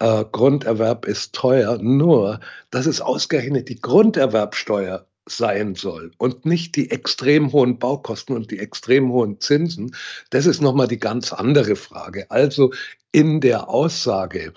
äh, 0.00 0.24
Grunderwerb 0.32 1.06
ist 1.06 1.34
teuer, 1.34 1.78
nur 1.78 2.40
dass 2.70 2.86
es 2.86 3.00
ausgerechnet 3.00 3.68
die 3.68 3.80
Grunderwerbsteuer 3.80 5.06
sein 5.28 5.74
soll 5.76 6.10
und 6.18 6.44
nicht 6.44 6.74
die 6.74 6.90
extrem 6.90 7.52
hohen 7.52 7.78
Baukosten 7.78 8.34
und 8.34 8.50
die 8.50 8.58
extrem 8.58 9.12
hohen 9.12 9.40
Zinsen, 9.40 9.94
das 10.30 10.46
ist 10.46 10.60
nochmal 10.60 10.88
die 10.88 10.98
ganz 10.98 11.32
andere 11.32 11.76
Frage. 11.76 12.30
Also 12.30 12.72
in 13.12 13.40
der 13.40 13.68
Aussage 13.68 14.52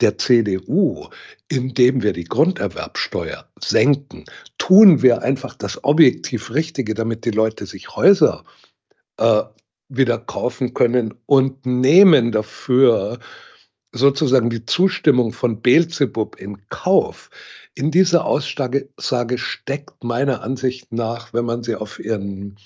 der 0.00 0.18
CDU, 0.18 1.08
indem 1.48 2.02
wir 2.02 2.12
die 2.12 2.24
Grunderwerbsteuer 2.24 3.48
senken, 3.60 4.24
tun 4.58 5.02
wir 5.02 5.22
einfach 5.22 5.54
das 5.54 5.82
objektiv 5.84 6.50
Richtige, 6.50 6.94
damit 6.94 7.24
die 7.24 7.30
Leute 7.30 7.66
sich 7.66 7.96
Häuser 7.96 8.44
äh, 9.16 9.42
wieder 9.88 10.18
kaufen 10.18 10.74
können 10.74 11.14
und 11.26 11.66
nehmen 11.66 12.32
dafür 12.32 13.18
sozusagen 13.92 14.50
die 14.50 14.64
Zustimmung 14.64 15.32
von 15.32 15.60
Beelzebub 15.60 16.36
in 16.36 16.58
Kauf. 16.70 17.30
In 17.74 17.90
dieser 17.90 18.24
Aussage 18.24 18.88
steckt 19.38 20.02
meiner 20.02 20.42
Ansicht 20.42 20.92
nach, 20.92 21.32
wenn 21.32 21.44
man 21.44 21.62
sie 21.62 21.76
auf 21.76 21.98
ihren, 21.98 22.56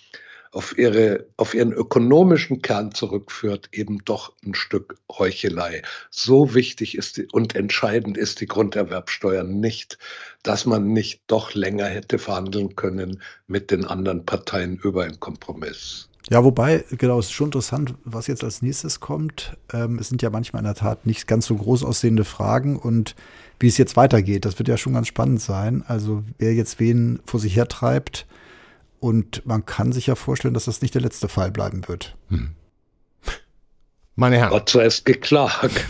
auf, 0.53 0.79
ihre, 0.79 1.27
auf 1.37 1.55
ihren 1.55 1.73
ökonomischen 1.73 2.63
Kern 2.63 2.93
zurückführt, 2.93 3.69
eben 3.73 4.05
doch 4.05 4.33
ein 4.45 4.55
Stück 4.55 4.97
Heuchelei. 5.11 5.83
So 6.11 6.55
wichtig 6.55 6.97
ist 6.97 7.19
die, 7.19 7.27
und 7.33 7.55
entscheidend 7.55 8.17
ist 8.17 8.41
die 8.41 8.47
Grunderwerbsteuer 8.47 9.43
nicht, 9.43 9.99
dass 10.43 10.65
man 10.65 10.93
nicht 10.93 11.23
doch 11.27 11.55
länger 11.55 11.87
hätte 11.87 12.19
verhandeln 12.19 12.77
können 12.77 13.23
mit 13.49 13.71
den 13.71 13.85
anderen 13.85 14.25
Parteien 14.25 14.77
über 14.77 15.05
einen 15.05 15.21
Kompromiss. 15.21 16.09
Ja, 16.29 16.43
wobei, 16.43 16.85
genau, 16.91 17.21
es 17.21 17.27
ist 17.27 17.33
schon 17.33 17.49
interessant, 17.49 17.95
was 18.05 18.27
jetzt 18.27 18.43
als 18.43 18.61
nächstes 18.61 18.99
kommt. 18.99 19.57
Ähm, 19.73 19.99
es 19.99 20.09
sind 20.09 20.23
ja 20.23 20.31
manchmal 20.31 20.61
in 20.61 20.67
der 20.67 20.75
Tat 20.75 21.07
nicht 21.07 21.29
ganz 21.29 21.47
so 21.47 21.55
groß 21.55 21.85
aussehende 21.85 22.25
Fragen 22.25 22.77
und 22.77 23.15
wie 23.61 23.69
es 23.69 23.79
jetzt 23.79 23.97
weitergeht, 23.97 24.45
das 24.45 24.59
wird 24.59 24.69
ja 24.69 24.77
schon 24.77 24.95
ganz 24.95 25.07
spannend 25.07 25.41
sein. 25.41 25.85
Also 25.87 26.25
wer 26.39 26.53
jetzt 26.53 26.81
wen 26.81 27.21
vor 27.25 27.39
sich 27.39 27.55
hertreibt 27.55 28.27
und 28.99 29.47
man 29.47 29.65
kann 29.67 29.93
sich 29.93 30.09
ja 30.09 30.17
vorstellen, 30.17 30.55
dass 30.55 30.65
das 30.65 30.83
nicht 30.83 30.95
der 30.95 31.03
letzte 31.03 31.29
Fall 31.29 31.53
bleiben 31.53 31.87
wird. 31.87 32.17
Hm. 32.29 32.51
Meine 34.17 34.39
Herren. 34.39 34.51
Gott 34.51 34.71
sei 34.71 34.85
es 34.85 35.05
geklagt. 35.05 35.71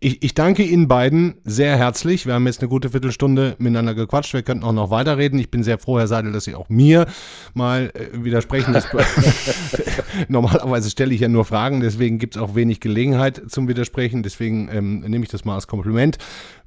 Ich, 0.00 0.22
ich 0.22 0.32
danke 0.34 0.62
Ihnen 0.62 0.86
beiden 0.86 1.40
sehr 1.42 1.76
herzlich. 1.76 2.24
Wir 2.24 2.34
haben 2.34 2.46
jetzt 2.46 2.60
eine 2.60 2.68
gute 2.68 2.90
Viertelstunde 2.90 3.56
miteinander 3.58 3.96
gequatscht. 3.96 4.32
Wir 4.32 4.42
könnten 4.42 4.62
auch 4.62 4.72
noch 4.72 4.90
weiterreden. 4.90 5.40
Ich 5.40 5.50
bin 5.50 5.64
sehr 5.64 5.76
froh, 5.76 5.98
Herr 5.98 6.06
Seidel, 6.06 6.30
dass 6.30 6.44
Sie 6.44 6.54
auch 6.54 6.68
mir 6.68 7.06
mal 7.52 7.90
äh, 7.94 8.24
widersprechen. 8.24 8.76
Normalerweise 10.28 10.88
stelle 10.88 11.12
ich 11.12 11.20
ja 11.20 11.26
nur 11.26 11.44
Fragen, 11.44 11.80
deswegen 11.80 12.20
gibt 12.20 12.36
es 12.36 12.40
auch 12.40 12.54
wenig 12.54 12.78
Gelegenheit 12.78 13.42
zum 13.48 13.66
Widersprechen. 13.66 14.22
Deswegen 14.22 14.68
ähm, 14.70 15.00
nehme 15.00 15.24
ich 15.24 15.30
das 15.30 15.44
mal 15.44 15.56
als 15.56 15.66
Kompliment. 15.66 16.18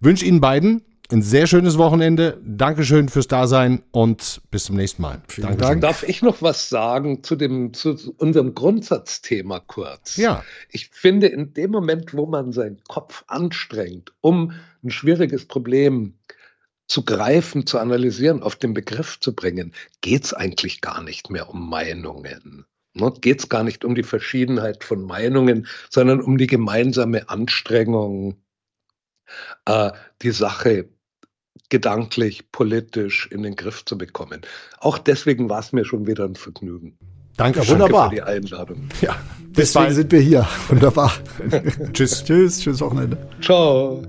Wünsche 0.01 0.25
Ihnen 0.25 0.41
beiden 0.41 0.81
ein 1.11 1.21
sehr 1.21 1.47
schönes 1.47 1.77
Wochenende. 1.77 2.39
Dankeschön 2.43 3.09
fürs 3.09 3.27
Dasein 3.27 3.83
und 3.91 4.41
bis 4.51 4.65
zum 4.65 4.75
nächsten 4.75 5.01
Mal. 5.01 5.21
Vielen 5.27 5.47
Dankeschön. 5.47 5.69
Dank. 5.69 5.81
Darf 5.81 6.03
ich 6.03 6.21
noch 6.21 6.41
was 6.41 6.69
sagen 6.69 7.23
zu, 7.23 7.35
dem, 7.35 7.73
zu 7.73 7.95
unserem 8.17 8.55
Grundsatzthema 8.55 9.59
kurz? 9.59 10.17
Ja. 10.17 10.43
Ich 10.69 10.89
finde, 10.89 11.27
in 11.27 11.53
dem 11.53 11.71
Moment, 11.71 12.13
wo 12.13 12.25
man 12.25 12.51
seinen 12.51 12.81
Kopf 12.87 13.23
anstrengt, 13.27 14.13
um 14.21 14.53
ein 14.83 14.91
schwieriges 14.91 15.45
Problem 15.45 16.15
zu 16.87 17.03
greifen, 17.03 17.65
zu 17.65 17.79
analysieren, 17.79 18.43
auf 18.43 18.55
den 18.55 18.73
Begriff 18.73 19.19
zu 19.19 19.33
bringen, 19.33 19.73
geht 20.01 20.25
es 20.25 20.33
eigentlich 20.33 20.81
gar 20.81 21.01
nicht 21.03 21.29
mehr 21.29 21.49
um 21.49 21.69
Meinungen. 21.69 22.65
Ne? 22.93 23.13
Geht 23.21 23.39
es 23.39 23.49
gar 23.49 23.63
nicht 23.63 23.85
um 23.85 23.95
die 23.95 24.03
Verschiedenheit 24.03 24.83
von 24.83 25.03
Meinungen, 25.03 25.67
sondern 25.89 26.21
um 26.21 26.37
die 26.37 26.47
gemeinsame 26.47 27.29
Anstrengung, 27.29 28.41
äh, 29.65 29.91
die 30.21 30.31
Sache 30.31 30.89
gedanklich, 31.69 32.51
politisch 32.51 33.27
in 33.31 33.43
den 33.43 33.55
Griff 33.55 33.85
zu 33.85 33.97
bekommen. 33.97 34.41
Auch 34.79 34.97
deswegen 34.97 35.49
war 35.49 35.59
es 35.59 35.73
mir 35.73 35.85
schon 35.85 36.07
wieder 36.07 36.25
ein 36.25 36.35
Vergnügen. 36.35 36.97
Danke, 37.37 37.61
Ja, 37.61 37.69
wunderbar. 37.69 38.09
Danke 38.09 38.21
für 38.23 38.31
die 38.31 38.45
Einladung. 38.45 38.89
Ja, 39.01 39.15
bis 39.39 39.73
Deswegen 39.73 39.93
sind 39.93 40.11
wir 40.11 40.19
hier. 40.19 40.47
Wunderbar. 40.69 41.13
Tschüss. 41.93 42.23
Tschüss, 42.23 42.61
schönes 42.61 42.81
Wochenende. 42.81 43.17
Ciao. 43.41 44.03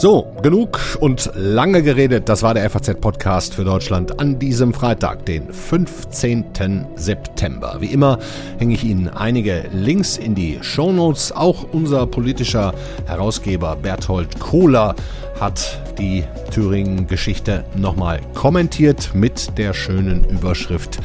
So, 0.00 0.32
genug 0.42 0.78
und 1.00 1.28
lange 1.34 1.82
geredet. 1.82 2.28
Das 2.28 2.44
war 2.44 2.54
der 2.54 2.70
FAZ-Podcast 2.70 3.54
für 3.54 3.64
Deutschland 3.64 4.20
an 4.20 4.38
diesem 4.38 4.72
Freitag, 4.72 5.26
den 5.26 5.52
15. 5.52 6.86
September. 6.94 7.78
Wie 7.80 7.86
immer 7.86 8.20
hänge 8.58 8.74
ich 8.74 8.84
Ihnen 8.84 9.08
einige 9.08 9.64
Links 9.72 10.16
in 10.16 10.36
die 10.36 10.60
Shownotes. 10.62 11.32
Auch 11.32 11.66
unser 11.72 12.06
politischer 12.06 12.74
Herausgeber 13.06 13.74
Berthold 13.74 14.38
Kohler 14.38 14.94
hat 15.40 15.80
die 15.98 16.22
Thüringen-Geschichte 16.52 17.64
nochmal 17.74 18.20
kommentiert 18.34 19.16
mit 19.16 19.58
der 19.58 19.74
schönen 19.74 20.22
Überschrift 20.22 21.00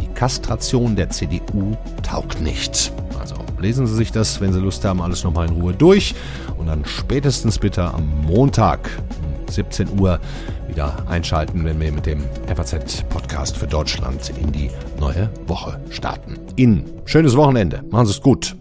Die 0.00 0.08
Kastration 0.14 0.96
der 0.96 1.10
CDU 1.10 1.76
taugt 2.02 2.40
nicht. 2.40 2.94
Also 3.20 3.34
lesen 3.60 3.86
Sie 3.86 3.94
sich 3.94 4.12
das, 4.12 4.40
wenn 4.40 4.52
Sie 4.52 4.60
Lust 4.60 4.84
haben, 4.84 5.00
alles 5.00 5.24
nochmal 5.24 5.48
in 5.48 5.54
Ruhe 5.54 5.72
durch 5.72 6.14
und 6.56 6.66
dann 6.66 6.84
spätestens 6.84 7.58
bitte 7.58 7.84
am 7.84 8.24
Montag 8.24 8.90
um 9.22 9.52
17 9.52 9.98
Uhr 9.98 10.20
wieder 10.68 10.94
einschalten, 11.08 11.64
wenn 11.64 11.80
wir 11.80 11.92
mit 11.92 12.06
dem 12.06 12.22
FAZ-Podcast 12.54 13.56
für 13.56 13.66
Deutschland 13.66 14.30
in 14.40 14.52
die 14.52 14.70
neue 15.00 15.30
Woche 15.46 15.80
starten. 15.90 16.38
Ihnen 16.56 16.84
schönes 17.04 17.36
Wochenende. 17.36 17.82
Machen 17.90 18.06
Sie 18.06 18.12
es 18.12 18.20
gut. 18.20 18.56